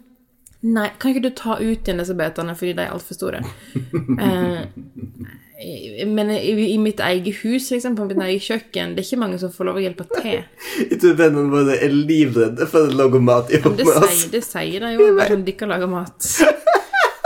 Nei, 0.61 0.91
kan 1.01 1.09
ikke 1.09 1.23
du 1.25 1.31
ta 1.33 1.55
ut 1.57 1.87
igjen 1.87 1.97
disse 1.97 2.13
betene 2.13 2.53
fordi 2.53 2.75
de 2.77 2.83
er 2.83 2.91
altfor 2.93 3.17
store? 3.17 3.39
eh, 4.25 6.05
men 6.05 6.29
i, 6.35 6.51
i 6.67 6.77
mitt 6.81 7.01
eget 7.01 7.39
hus, 7.41 7.71
liksom, 7.73 7.95
på 7.97 8.05
mitt 8.09 8.21
eget 8.21 8.45
kjøkken, 8.45 8.93
det 8.93 9.01
er 9.01 9.07
ikke 9.07 9.21
mange 9.23 9.39
som 9.41 9.53
får 9.53 9.69
lov 9.71 9.79
å 9.79 9.81
hjelpe 9.81 10.05
til. 10.11 10.43
jeg 10.91 10.99
tror 11.01 11.17
vennene 11.17 11.49
våre 11.53 11.79
er 11.81 11.93
livredde 11.93 12.69
for 12.69 12.85
å 12.85 12.99
lage 13.01 13.21
mat 13.25 13.49
i 13.49 13.61
Men 13.63 13.79
det 13.79 13.87
med 13.89 13.97
oss. 14.03 14.13
sier, 14.19 14.31
det 14.35 14.43
sier 14.45 14.85
de 14.85 14.93
jo, 14.99 15.09
bare 15.17 15.39
de 15.41 15.55
ikke 15.55 15.69
lager 15.69 15.89
mat. 15.89 16.29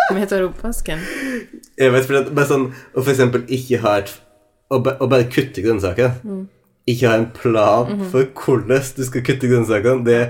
Tar 0.09 0.43
oppvasken. 0.45 0.99
Jeg 1.77 1.91
vet, 1.91 2.05
for 2.05 2.17
det, 2.17 2.33
bare 2.35 2.49
sånn 2.49 2.67
å 2.93 3.01
for 3.01 3.11
eksempel 3.13 3.45
ikke 3.51 3.81
ha 3.85 3.97
et 4.03 4.13
Å, 4.65 4.79
å 4.81 5.05
bare 5.05 5.27
kutte 5.29 5.61
grønnsaker. 5.61 6.15
Ikke 6.89 7.09
ha 7.09 7.17
en 7.19 7.27
plan 7.33 7.99
for 8.09 8.25
hvordan 8.33 8.81
du 8.97 9.03
skal 9.05 9.21
kutte 9.25 9.49
grønnsakene, 9.49 10.01
det 10.05 10.21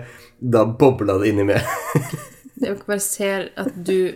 da 0.44 0.66
bobler 0.68 1.22
det 1.22 1.32
inni 1.32 1.46
meg. 1.48 1.64
Jeg 2.64 2.78
bare 2.88 3.00
ser 3.00 3.50
at 3.60 3.72
du 3.76 4.16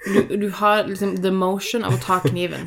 Du, 0.00 0.36
du 0.36 0.46
har 0.56 0.86
liksom 0.88 1.18
the 1.20 1.30
motion 1.30 1.84
av 1.84 1.92
å 1.92 2.00
ta 2.00 2.22
kniven. 2.24 2.62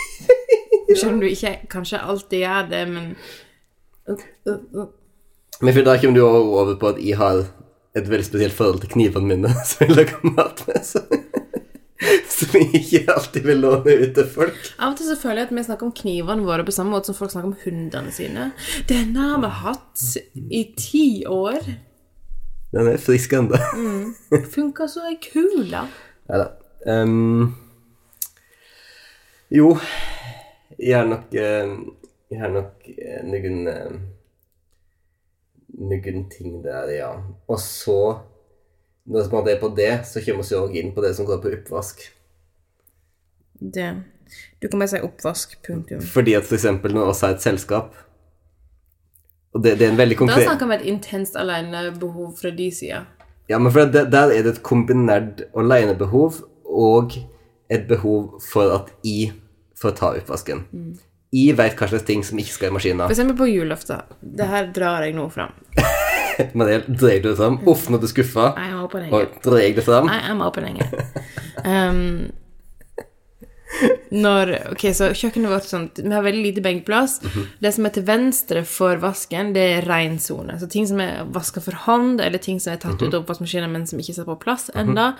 Selv 0.96 1.10
om 1.10 1.18
du 1.20 1.26
ikke 1.28 1.58
kanskje 1.68 2.00
alltid 2.00 2.46
gjør 2.46 2.70
det, 2.70 2.80
men 2.88 3.10
uh, 4.08 4.22
uh, 4.48 4.62
uh. 4.72 4.86
Men 5.60 5.76
for 5.76 5.84
da 5.84 5.98
kommer 6.00 6.16
du 6.16 6.22
over 6.24 6.78
på 6.80 6.94
at 6.94 7.02
jeg 7.04 7.18
har 7.20 7.42
et 7.96 8.08
veldig 8.10 8.26
spesielt 8.26 8.56
forhold 8.56 8.82
til 8.84 8.92
knivene 8.92 9.30
mine 9.32 9.52
som 9.64 9.86
jeg 9.86 9.96
lager 9.96 10.20
mat 10.36 10.62
med. 10.68 10.82
Så. 10.90 11.02
Som 12.28 12.52
jeg 12.60 12.82
ikke 12.82 13.14
alltid 13.14 13.46
vil 13.48 13.62
låne 13.64 13.94
ut 14.02 14.12
til 14.18 14.26
folk. 14.28 14.58
Av 14.76 14.92
og 14.92 14.98
til 14.98 15.08
så 15.08 15.16
føler 15.16 15.40
jeg 15.40 15.48
at 15.48 15.54
vi 15.56 15.64
snakker 15.64 15.88
om 15.88 15.94
knivene 15.96 16.44
våre 16.44 16.66
på 16.66 16.74
samme 16.76 16.92
måte 16.92 17.08
som 17.08 17.16
folk 17.16 17.32
snakker 17.32 17.48
om 17.48 17.56
hundene 17.62 18.12
sine. 18.12 18.50
Denne 18.90 19.30
har 19.30 19.40
vi 19.40 19.52
hatt 19.62 20.04
i 20.52 20.62
ti 20.76 21.06
år. 21.30 21.64
Den 22.76 22.90
er 22.92 23.00
frisk 23.00 23.32
ennå. 23.38 23.56
Funka 24.52 24.90
så 24.92 25.06
ei 25.08 25.16
kule. 25.24 25.86
Ja 26.28 26.42
da. 26.42 26.50
Um, 26.86 27.54
jo, 29.50 29.72
jeg 30.78 30.98
har 30.98 31.08
nok 31.08 31.34
eh, 31.34 31.72
Jeg 32.30 32.40
har 32.42 32.52
nok 32.54 32.86
eh, 32.92 33.22
noen 33.26 33.68
eh, 33.70 33.96
Noen 35.76 36.28
ting 36.32 36.62
der, 36.64 36.88
ja. 36.94 37.10
Og 37.48 37.60
så 37.60 38.18
Når 39.06 39.28
måte 39.30 39.52
er 39.52 39.60
på 39.60 39.68
det, 39.76 40.06
så 40.08 40.20
kommer 40.24 40.42
vi 40.42 40.56
også 40.56 40.74
inn 40.74 40.88
på 40.94 41.02
det 41.04 41.12
som 41.14 41.26
går 41.28 41.38
på 41.42 41.52
oppvask. 41.54 42.00
Det 43.60 44.02
Du 44.62 44.68
kan 44.68 44.80
bare 44.80 44.88
si 44.88 44.98
oppvask, 44.98 45.52
punktum. 45.62 46.00
Fordi 46.00 46.34
at 46.34 46.44
for 46.44 46.56
eksempel 46.56 46.94
når 46.94 47.06
vi 47.06 47.14
har 47.20 47.34
et 47.36 47.42
selskap 47.42 47.94
Og 49.54 49.62
det, 49.62 49.78
det 49.78 49.86
er 49.86 49.92
en 49.92 49.98
veldig 49.98 50.16
konkret... 50.16 50.42
Da 50.42 50.50
snakker 50.50 50.66
vi 50.66 50.74
om 50.74 50.80
et 50.80 50.88
intenst 50.90 51.36
alenebehov 51.36 52.34
fra 52.40 52.50
de 52.50 52.70
sida. 52.74 53.04
Ja, 53.48 53.58
men 53.58 53.72
for 53.72 53.86
det, 53.86 54.08
der 54.12 54.32
er 54.34 54.42
det 54.42 54.56
et 54.56 54.62
kombinert 54.62 55.44
alenebehov 55.56 56.42
og 56.64 57.14
et 57.70 57.86
behov 57.88 58.40
for 58.52 58.74
at 58.74 58.90
jeg 59.04 59.32
får 59.80 59.94
ta 59.96 60.10
oppvasken. 60.18 60.64
Jeg 61.36 61.56
vet 61.58 61.76
hva 61.76 61.88
slags 61.90 62.06
ting 62.08 62.24
som 62.24 62.40
ikke 62.40 62.54
skal 62.54 62.70
i 62.70 62.76
maskina. 62.78 63.08
For 63.08 63.16
eksempel 63.16 63.36
på 63.36 63.48
julaften. 63.50 64.16
Det 64.40 64.46
her 64.48 64.70
drar 64.76 65.04
jeg 65.04 65.16
nå 65.16 65.26
fram. 65.34 65.52
Men 66.56 66.68
det 66.68 66.78
dreier 66.88 67.22
du 67.24 67.30
det 67.30 67.36
fram. 67.38 67.60
Uff, 67.68 67.86
nå 67.90 67.98
er 67.98 68.04
du 68.04 68.10
skuffa. 68.10 68.50
Må 68.72 68.88
på 68.92 69.02
lenge. 69.02 69.12
Og 69.16 69.36
dreier 69.44 69.76
det 69.76 69.84
fram. 69.84 70.10
Jeg 70.12 70.36
må 70.38 70.50
på 70.54 70.64
lenger. 70.64 70.96
Um, 71.66 72.28
når 74.10 74.52
Ok, 74.72 74.84
så 74.96 75.10
kjøkkenet 75.16 75.50
vårt 75.50 75.66
sånn 75.68 75.86
Vi 75.98 76.12
har 76.12 76.24
veldig 76.24 76.42
lite 76.44 76.62
benkeplass. 76.64 77.18
Det 77.62 77.72
som 77.74 77.88
er 77.88 77.94
til 77.96 78.06
venstre 78.06 78.62
for 78.68 79.00
vasken, 79.02 79.52
det 79.56 79.64
er 79.76 79.88
ren 79.88 80.18
sone. 80.22 80.58
Så 80.60 80.68
ting 80.72 80.86
som 80.88 81.00
er 81.02 81.24
vaska 81.34 81.62
for 81.64 81.76
hånd, 81.86 82.20
eller 82.24 82.42
ting 82.42 82.60
som 82.62 82.74
er 82.74 82.80
tatt 82.82 83.02
ut 83.02 83.12
av 83.12 83.22
oppvaskmaskinen, 83.22 83.72
men 83.72 83.86
som 83.88 84.00
ikke 84.00 84.14
er 84.14 84.20
satt 84.20 84.30
på 84.30 84.38
plass 84.42 84.70
enda, 84.74 85.12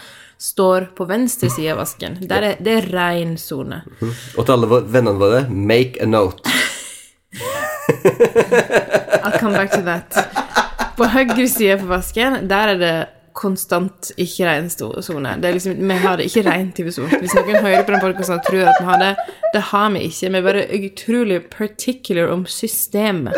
står 0.42 0.90
på 0.96 1.08
venstre 1.08 1.50
side 1.52 1.74
av 1.74 1.82
vasken. 1.82 2.18
Der 2.28 2.52
er, 2.52 2.62
det 2.62 2.78
er 2.80 2.88
ren 2.94 3.36
sone. 3.40 3.82
Og 4.00 4.42
til 4.44 4.54
alle 4.56 4.82
vennene 4.84 5.18
våre, 5.20 5.44
make 5.50 6.00
a 6.02 6.08
note. 6.08 6.44
I'll 9.26 9.38
come 9.38 9.52
back 9.52 9.70
to 9.72 9.82
that. 9.82 10.14
På 10.96 11.04
høyre 11.12 11.48
side 11.50 11.76
på 11.82 11.90
vasken, 11.90 12.46
der 12.48 12.74
er 12.74 12.80
det 12.80 12.94
konstant 13.36 14.10
ikke 14.16 14.46
ren 14.48 14.68
sone. 14.72 15.36
Liksom, 15.42 15.76
vi 15.76 15.98
har 16.02 16.18
det 16.18 16.28
ikke 16.30 16.44
rent 16.48 16.80
i 16.80 16.86
sort. 16.90 17.16
Hvis 17.20 17.36
noen 17.36 17.60
hører 17.60 17.84
på 17.84 17.94
den 17.94 18.04
podkasten 18.04 18.38
og 18.38 18.46
tror 18.46 18.70
at 18.70 18.80
vi 18.80 18.88
har 18.88 19.02
det, 19.02 19.10
det 19.54 19.64
har 19.72 19.90
vi 19.94 20.06
ikke. 20.08 20.30
Vi 20.30 20.40
er 20.40 20.46
bare 20.46 20.68
utrolig 20.80 21.40
particular 21.52 22.32
om 22.32 22.46
systemet. 22.50 23.36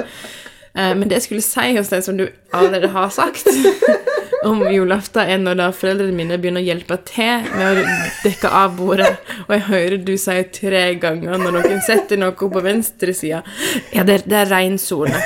Eh, 0.78 0.94
Men 0.94 1.08
det 1.08 1.18
jeg 1.20 1.26
skulle 1.28 1.42
si 1.46 1.72
hos 1.76 1.90
deg, 1.92 2.04
som 2.06 2.16
du 2.20 2.28
allerede 2.54 2.90
har 2.94 3.10
sagt 3.10 3.48
om 4.46 4.60
julaften, 4.70 5.26
er 5.26 5.40
når 5.42 5.56
da 5.58 5.64
foreldrene 5.74 6.14
mine 6.14 6.36
begynner 6.38 6.62
å 6.62 6.68
hjelpe 6.68 6.98
til 7.08 7.48
med 7.58 7.80
å 7.80 7.86
dekke 8.22 8.50
av 8.54 8.76
bordet, 8.78 9.08
og 9.48 9.50
jeg 9.56 9.64
hører 9.66 9.96
du 10.06 10.12
si 10.20 10.36
tre 10.54 10.82
ganger 11.02 11.40
når 11.42 11.56
noen 11.56 11.82
setter 11.84 12.20
noe 12.20 12.36
på 12.38 12.62
venstre 12.62 13.14
side 13.16 13.40
Ja, 13.92 14.04
det, 14.06 14.20
det 14.30 14.38
er 14.44 14.52
rein 14.52 14.78
sone. 14.78 15.18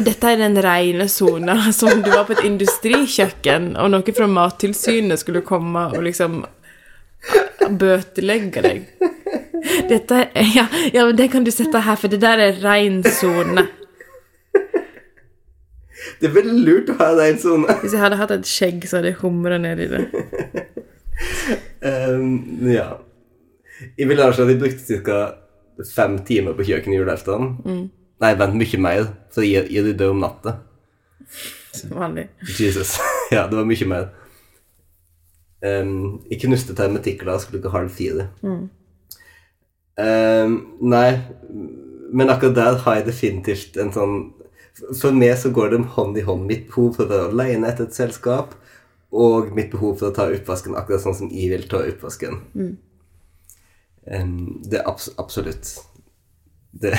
Dette 0.00 0.32
er 0.32 0.40
den 0.40 0.56
reine 0.64 1.08
sona. 1.12 1.58
Som 1.76 2.00
du 2.04 2.08
var 2.14 2.24
på 2.28 2.38
et 2.38 2.46
industrikjøkken, 2.48 3.74
og 3.76 3.92
noen 3.92 4.16
fra 4.16 4.28
Mattilsynet 4.30 5.20
skulle 5.20 5.44
komme 5.46 5.90
og 5.92 6.00
liksom 6.08 6.40
bøtelegge 7.80 8.62
deg. 8.64 8.86
Dette 9.90 10.22
ja, 10.56 10.64
ja, 10.94 11.04
men 11.04 11.16
det 11.18 11.28
kan 11.34 11.44
du 11.44 11.52
sette 11.52 11.82
her, 11.84 11.98
for 12.00 12.08
det 12.08 12.22
der 12.24 12.40
er 12.48 12.62
rein 12.64 13.02
sone. 13.04 13.66
Det 16.20 16.28
er 16.28 16.34
veldig 16.34 16.56
lurt 16.64 16.90
å 16.92 16.96
ha 17.00 17.10
deg 17.18 17.34
en 17.34 17.40
sone. 17.42 17.76
Hvis 17.82 17.94
jeg 17.96 18.02
hadde 18.02 18.18
hatt 18.20 18.34
et 18.34 18.48
skjegg, 18.48 18.84
så 18.88 18.98
hadde 18.98 19.12
jeg 19.12 19.20
humra 19.22 19.58
ned 19.60 19.84
i 19.84 19.88
det. 19.90 20.02
Um, 21.84 22.26
ja. 22.68 22.88
Jeg 23.96 24.08
vil 24.08 24.22
anslå 24.24 24.46
at 24.46 24.52
jeg 24.54 24.60
brukte 24.60 25.00
ca. 25.04 25.20
fem 25.94 26.18
timer 26.28 26.56
på 26.56 26.66
kjøkkenet 26.68 27.00
julaften. 27.00 27.54
Nei, 28.20 28.32
vent, 28.36 28.56
mye 28.60 28.80
mer. 28.84 29.12
Så 29.32 29.44
jeg, 29.46 29.68
jeg 29.72 29.86
rydda 29.86 30.10
om 30.12 30.20
natta. 30.24 30.58
Som 31.76 31.94
vanlig. 32.00 32.28
Jesus. 32.58 32.96
ja, 33.34 33.46
det 33.48 33.56
var 33.56 33.68
mye 33.68 33.88
mer. 33.88 34.10
Um, 35.60 36.20
jeg 36.30 36.40
knuste 36.46 36.72
et 36.72 36.80
hermetikkglass 36.80 37.48
klokka 37.50 37.72
halv 37.72 37.92
fire. 37.92 38.30
Um, 40.00 40.54
nei, 40.80 41.08
men 42.12 42.32
akkurat 42.32 42.56
der 42.56 42.78
har 42.84 43.00
jeg 43.00 43.08
definitivt 43.10 43.76
en 43.80 43.92
sånn 43.94 44.14
For 45.00 45.16
meg 45.16 45.36
så 45.38 45.52
går 45.54 45.72
det 45.72 45.80
hånd 45.96 46.18
i 46.18 46.24
hånd 46.26 46.46
mitt 46.48 46.68
behov 46.70 46.94
for 46.98 47.12
å 47.12 47.26
alene 47.30 47.68
etter 47.68 47.88
et 47.88 47.96
selskap 47.96 48.54
og 49.10 49.50
mitt 49.56 49.72
behov 49.72 49.98
for 49.98 50.10
å 50.10 50.14
ta 50.14 50.28
oppvasken 50.30 50.76
akkurat 50.78 51.02
sånn 51.02 51.18
som 51.18 51.32
jeg 51.34 51.50
vil 51.52 51.66
ta 51.70 51.82
oppvasken. 51.82 52.38
Um, 54.06 54.60
det 54.64 54.80
er 54.80 54.88
abs 54.88 55.10
absolutt 55.20 55.74
det, 56.70 56.94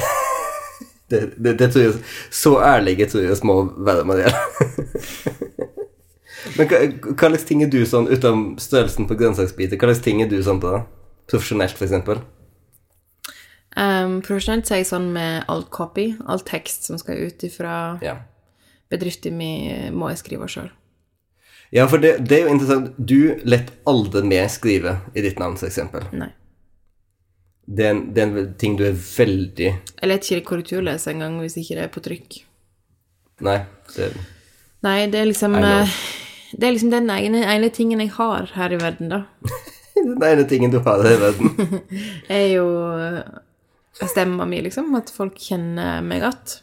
det, 1.11 1.21
det, 1.37 1.53
det 1.57 1.67
tror 1.71 1.83
jeg 1.87 1.93
Så 2.29 2.51
ærlige 2.61 3.07
tror 3.09 3.23
jeg 3.25 3.39
må 3.47 3.55
være 3.77 4.05
med 4.05 4.21
det. 4.21 4.33
Men 6.57 6.67
hva, 6.67 6.81
hva 7.13 7.29
slags 7.31 7.47
ting 7.47 7.63
er 7.63 7.71
du 7.71 7.81
sånn, 7.87 8.09
utenom 8.11 8.55
størrelsen 8.61 9.07
på 9.09 9.17
grønnsaksbiter, 9.19 9.77
hva 9.77 9.91
slags 9.91 10.05
ting 10.05 10.21
er 10.23 10.29
du 10.31 10.39
sånn 10.43 10.61
på? 10.61 10.73
Profesjonelt, 11.31 11.81
eksempel? 11.85 12.21
Um, 13.77 14.17
profesjonelt 14.25 14.67
så 14.67 14.75
er 14.75 14.81
jeg 14.81 14.89
sånn 14.89 15.07
med 15.15 15.45
all 15.51 15.63
copy, 15.71 16.09
all 16.27 16.41
tekst 16.43 16.89
som 16.89 16.97
skal 16.99 17.21
ut 17.27 17.43
ifra 17.47 17.97
Ja. 18.03 18.17
bedriften 18.91 19.37
min, 19.39 19.93
må 19.95 20.09
jeg 20.11 20.17
skrive 20.19 20.49
sjøl. 20.51 20.69
Ja, 21.71 21.85
for 21.87 22.03
det, 22.03 22.17
det 22.27 22.35
er 22.41 22.47
jo 22.49 22.51
interessant. 22.51 22.91
Du 22.99 23.39
lett 23.47 23.71
aldri 23.87 24.25
med 24.27 24.51
skrive 24.51 24.97
i 25.15 25.23
ditt 25.23 25.39
navn, 25.39 25.55
for 25.55 25.69
eksempel. 25.69 26.03
Nei. 26.11 26.33
Det 27.71 27.85
er, 27.85 27.93
en, 27.93 28.01
det 28.11 28.21
er 28.23 28.31
en 28.41 28.53
ting 28.59 28.73
du 28.75 28.81
er 28.83 28.95
veldig 28.97 29.67
Jeg 29.69 30.07
lar 30.09 30.17
ikke 30.17 30.41
korrekturlese 30.49 31.11
engang 31.13 31.37
hvis 31.39 31.55
ikke 31.61 31.77
det 31.77 31.83
er 31.85 31.91
på 31.93 32.01
trykk. 32.03 32.39
Nei. 33.45 33.61
Det, 33.95 34.09
Nei, 34.83 34.97
det 35.13 35.19
er 35.21 35.29
liksom 35.29 35.55
eh, 35.55 35.93
Det 36.57 36.67
er 36.67 36.73
liksom 36.73 36.91
den 36.91 37.07
ene, 37.13 37.45
ene 37.47 37.69
tingen 37.71 38.01
jeg 38.03 38.11
har 38.17 38.49
her 38.57 38.73
i 38.75 38.79
verden, 38.81 39.13
da. 39.13 39.21
den 39.95 40.25
ene 40.25 40.43
tingen 40.49 40.73
du 40.73 40.81
har 40.83 41.05
her 41.05 41.15
i 41.15 41.21
verden. 41.21 41.79
Er 42.41 42.47
jo 42.57 42.65
eh, 42.97 43.21
stemma 43.99 44.45
mi, 44.45 44.61
liksom. 44.65 44.93
At 44.97 45.11
folk 45.13 45.39
kjenner 45.39 46.03
meg 46.05 46.23
igjen. 46.23 46.59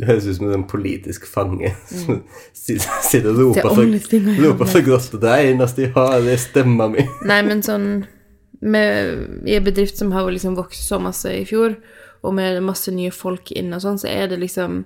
Du 0.00 0.06
høres 0.08 0.24
ut 0.24 0.38
som 0.38 0.52
en 0.54 0.64
politisk 0.64 1.26
fange 1.28 1.74
som 1.90 2.22
sitter 2.56 3.02
sitter 3.04 3.34
og 3.34 3.58
roper 3.60 3.74
så 3.74 3.84
grått 3.84 4.08
til 4.08 4.24
deg 4.30 4.86
godt. 4.86 5.18
Det 5.20 5.34
eneste 5.50 5.84
jeg 5.84 5.92
har, 5.96 6.14
det 6.24 6.36
er 6.36 6.40
stemma 6.40 6.88
mi. 6.92 7.04
Nei, 7.30 7.40
men 7.46 7.60
sånn 7.66 7.90
med, 8.60 9.44
I 9.48 9.56
en 9.56 9.64
bedrift 9.64 10.00
som 10.00 10.12
har 10.12 10.28
liksom 10.28 10.56
vokst 10.56 10.88
så 10.88 10.98
masse 11.00 11.30
i 11.32 11.44
fjor, 11.48 11.78
og 12.20 12.34
med 12.36 12.60
masse 12.64 12.92
nye 12.92 13.12
folk 13.12 13.52
inn 13.56 13.72
og 13.72 13.80
sånn, 13.84 14.00
så 14.00 14.10
er 14.10 14.28
det 14.28 14.40
liksom 14.42 14.82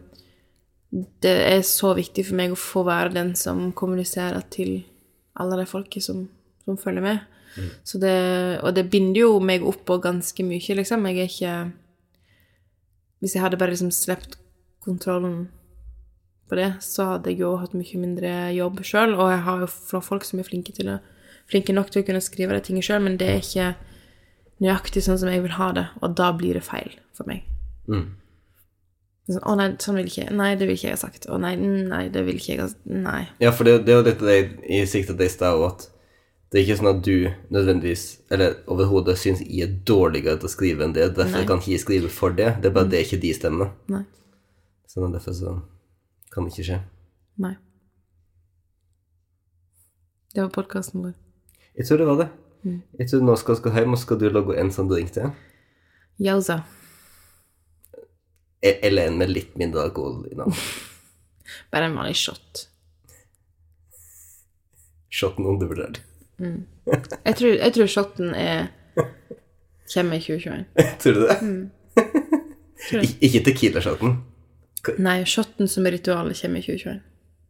Det 0.95 1.31
er 1.51 1.63
så 1.67 1.91
viktig 1.99 2.23
for 2.29 2.39
meg 2.39 2.53
å 2.55 2.59
få 2.59 2.85
være 2.87 3.17
den 3.17 3.33
som 3.35 3.73
kommuniserer 3.75 4.45
til 4.55 4.85
alle 5.35 5.57
de 5.59 5.65
folket 5.67 6.05
som, 6.07 6.29
som 6.63 6.79
følger 6.79 7.03
med. 7.03 7.25
Så 7.83 7.99
det, 7.99 8.15
og 8.63 8.75
det 8.77 8.87
binder 8.91 9.25
jo 9.25 9.41
meg 9.43 9.67
opp 9.67 9.83
på 9.89 9.99
ganske 10.03 10.47
mye, 10.47 10.77
liksom. 10.79 11.07
Jeg 11.11 11.19
er 11.19 11.33
ikke 11.33 11.57
Hvis 13.25 13.39
jeg 13.39 13.41
hadde 13.41 13.57
bare 13.57 13.73
liksom 13.73 13.89
sluppet 13.95 14.37
kontrollen 14.85 15.47
på 16.49 16.59
det, 16.59 16.75
så 16.85 17.15
hadde 17.15 17.33
jeg 17.33 17.41
jo 17.41 17.55
hatt 17.57 17.73
mye 17.73 18.01
mindre 18.03 18.33
jobb 18.53 18.83
sjøl. 18.85 19.15
Og 19.17 19.31
jeg 19.33 19.43
har 19.47 19.63
jo 19.65 20.01
folk 20.05 20.27
som 20.29 20.43
er 20.43 20.49
flinke, 20.49 20.75
å, 20.85 20.99
flinke 21.49 21.73
nok 21.73 21.89
til 21.89 22.03
å 22.03 22.09
kunne 22.11 22.21
skrive 22.21 22.59
de 22.59 22.67
tingene 22.67 22.85
sjøl, 22.85 23.01
men 23.07 23.17
det 23.21 23.31
er 23.31 23.41
ikke 23.41 23.71
nøyaktig 24.61 25.07
sånn 25.07 25.23
som 25.23 25.33
jeg 25.33 25.41
vil 25.47 25.57
ha 25.57 25.71
det, 25.77 25.87
og 26.05 26.13
da 26.21 26.29
blir 26.37 26.59
det 26.59 26.67
feil 26.67 26.93
for 27.17 27.25
meg. 27.31 27.49
Mm. 27.89 28.13
Sånn, 29.25 29.41
å 29.49 29.57
nei, 29.57 29.71
sånn 29.81 29.97
vil 29.97 30.09
ikke 30.11 30.29
Nei, 30.37 30.51
det 30.61 30.69
vil 30.69 30.77
ikke 30.77 30.91
jeg 30.91 30.99
ha 30.99 31.01
sagt. 31.01 31.27
Å 31.33 31.41
nei, 31.41 31.55
nei, 31.57 32.03
det 32.13 32.27
vil 32.27 32.37
ikke 32.37 32.53
jeg 32.53 32.61
ha 32.61 32.69
Nei. 32.85 33.23
Ja, 33.41 33.55
for 33.57 33.65
det, 33.65 33.79
det 33.87 33.95
er 33.95 34.03
jo 34.03 34.07
litt 34.11 34.21
av 34.21 34.29
det 34.29 34.39
jeg 34.69 34.91
siktet 34.93 35.25
i 35.25 35.33
stad, 35.33 35.57
og 35.57 35.71
at 35.71 35.87
det 36.55 36.61
er 36.61 36.69
ikke 36.69 36.75
sånn 36.79 36.87
at 36.93 36.99
du 37.03 37.15
nødvendigvis, 37.51 38.03
eller 38.31 38.53
overhodet, 38.71 39.17
syns 39.19 39.41
jeg 39.43 39.65
er 39.65 39.73
dårligere 39.91 40.39
til 40.39 40.47
å 40.47 40.53
skrive 40.53 40.85
enn 40.87 40.93
det. 40.95 41.09
Derfor 41.17 41.41
Nei. 41.41 41.49
kan 41.49 41.59
ikke 41.59 41.73
jeg 41.73 41.83
skrive 41.83 42.11
for 42.15 42.37
det. 42.39 42.53
Det 42.63 42.69
er 42.71 42.77
bare 42.77 42.91
det 42.93 43.01
ikke 43.03 43.19
de 43.25 43.33
stemmer. 43.35 43.73
Nei. 43.91 44.05
Så 44.87 45.03
derfor 45.11 45.35
så 45.35 45.55
kan 46.31 46.47
det 46.47 46.55
ikke 46.55 46.67
skje. 46.69 46.79
Nei. 47.43 47.51
Det 50.31 50.45
var 50.45 50.55
podkasten 50.55 51.03
vår. 51.09 51.19
Jeg 51.75 51.89
tror 51.91 52.03
det 52.05 52.09
var 52.13 52.23
det. 52.23 52.29
Mm. 52.63 52.79
Jeg 53.03 53.11
tror 53.11 53.27
nå 53.27 53.37
skal 53.43 53.61
vi 53.67 53.75
hjem, 53.81 53.99
og 53.99 54.03
skal 54.05 54.23
du 54.23 54.29
lage 54.31 54.61
en 54.63 54.73
sånn 54.79 54.95
drink 54.95 55.11
til. 55.19 55.35
Yauza. 56.23 56.61
E- 58.63 58.79
Eller 58.79 59.11
en 59.11 59.19
med 59.19 59.35
litt 59.35 59.59
mindre 59.59 59.89
alkohol 59.89 60.23
i 60.31 60.39
navnet. 60.39 60.63
Bare 61.75 61.91
en 61.91 61.99
vanlig 61.99 62.15
shot. 62.23 62.69
Shoten 65.11 65.51
undervurdert. 65.51 65.99
Jeg 66.41 67.37
tror, 67.39 67.53
jeg 67.55 67.73
tror 67.75 67.87
shotten 67.87 68.35
er 68.35 68.67
Kommer 69.95 70.17
i 70.17 70.21
2021. 70.21 70.65
Tror 71.03 71.13
du 71.13 71.21
det? 71.27 71.37
Tror. 72.89 73.03
Ik 73.05 73.23
ikke 73.23 73.43
tequila-shotten. 73.45 74.15
Nei, 74.99 75.19
shotten 75.29 75.69
som 75.69 75.87
er 75.87 75.95
ritualet, 75.99 76.37
kommer 76.41 76.61
i 76.61 76.65
2021. 76.65 77.03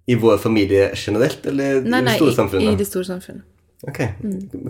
I 0.06 0.16
vår 0.20 0.38
familie 0.42 0.90
generelt, 0.98 1.46
eller 1.46 1.80
Nei, 1.86 2.02
i 2.02 2.04
nei, 2.04 2.16
det 2.18 2.34
store 2.34 2.60
i, 2.60 2.64
Nei, 2.66 2.74
i 2.74 2.80
det 2.82 2.86
store 2.90 3.08
samfunnet. 3.08 3.46
Ok. 3.88 4.00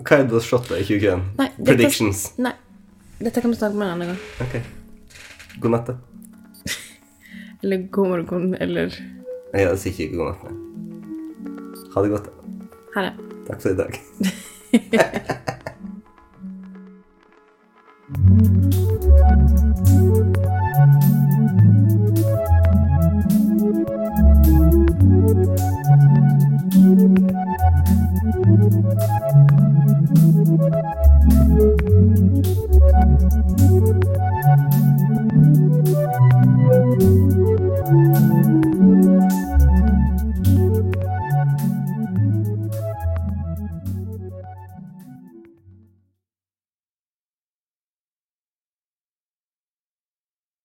Hva 0.05 0.19
er 0.21 0.29
det 0.31 0.41
shotta 0.45 0.77
i 0.79 0.85
2021? 0.87 1.25
Nei, 1.41 1.49
dette- 1.57 2.41
Nei. 2.45 2.53
Dette 3.19 3.41
kan 3.41 3.51
vi 3.51 3.57
snakke 3.59 3.75
om 3.75 3.81
en 3.85 3.93
annen 3.93 4.13
gang. 4.13 4.23
Ok. 4.45 4.57
God 5.61 5.71
natt, 5.75 5.91
da. 5.91 5.97
Eller 7.63 7.85
god 7.91 8.07
morgen, 8.13 8.55
eller 8.61 8.91
Jeg 9.55 9.77
sier 9.79 9.93
ikke 10.07 10.17
god 10.17 10.33
natt. 10.33 11.93
Ha 11.95 12.03
det 12.03 12.11
godt. 12.11 12.27
da. 12.27 12.69
Ha 12.97 13.07
det. 13.09 13.34
Tack 13.47 13.61
för 13.61 13.69
idag. 13.69 13.99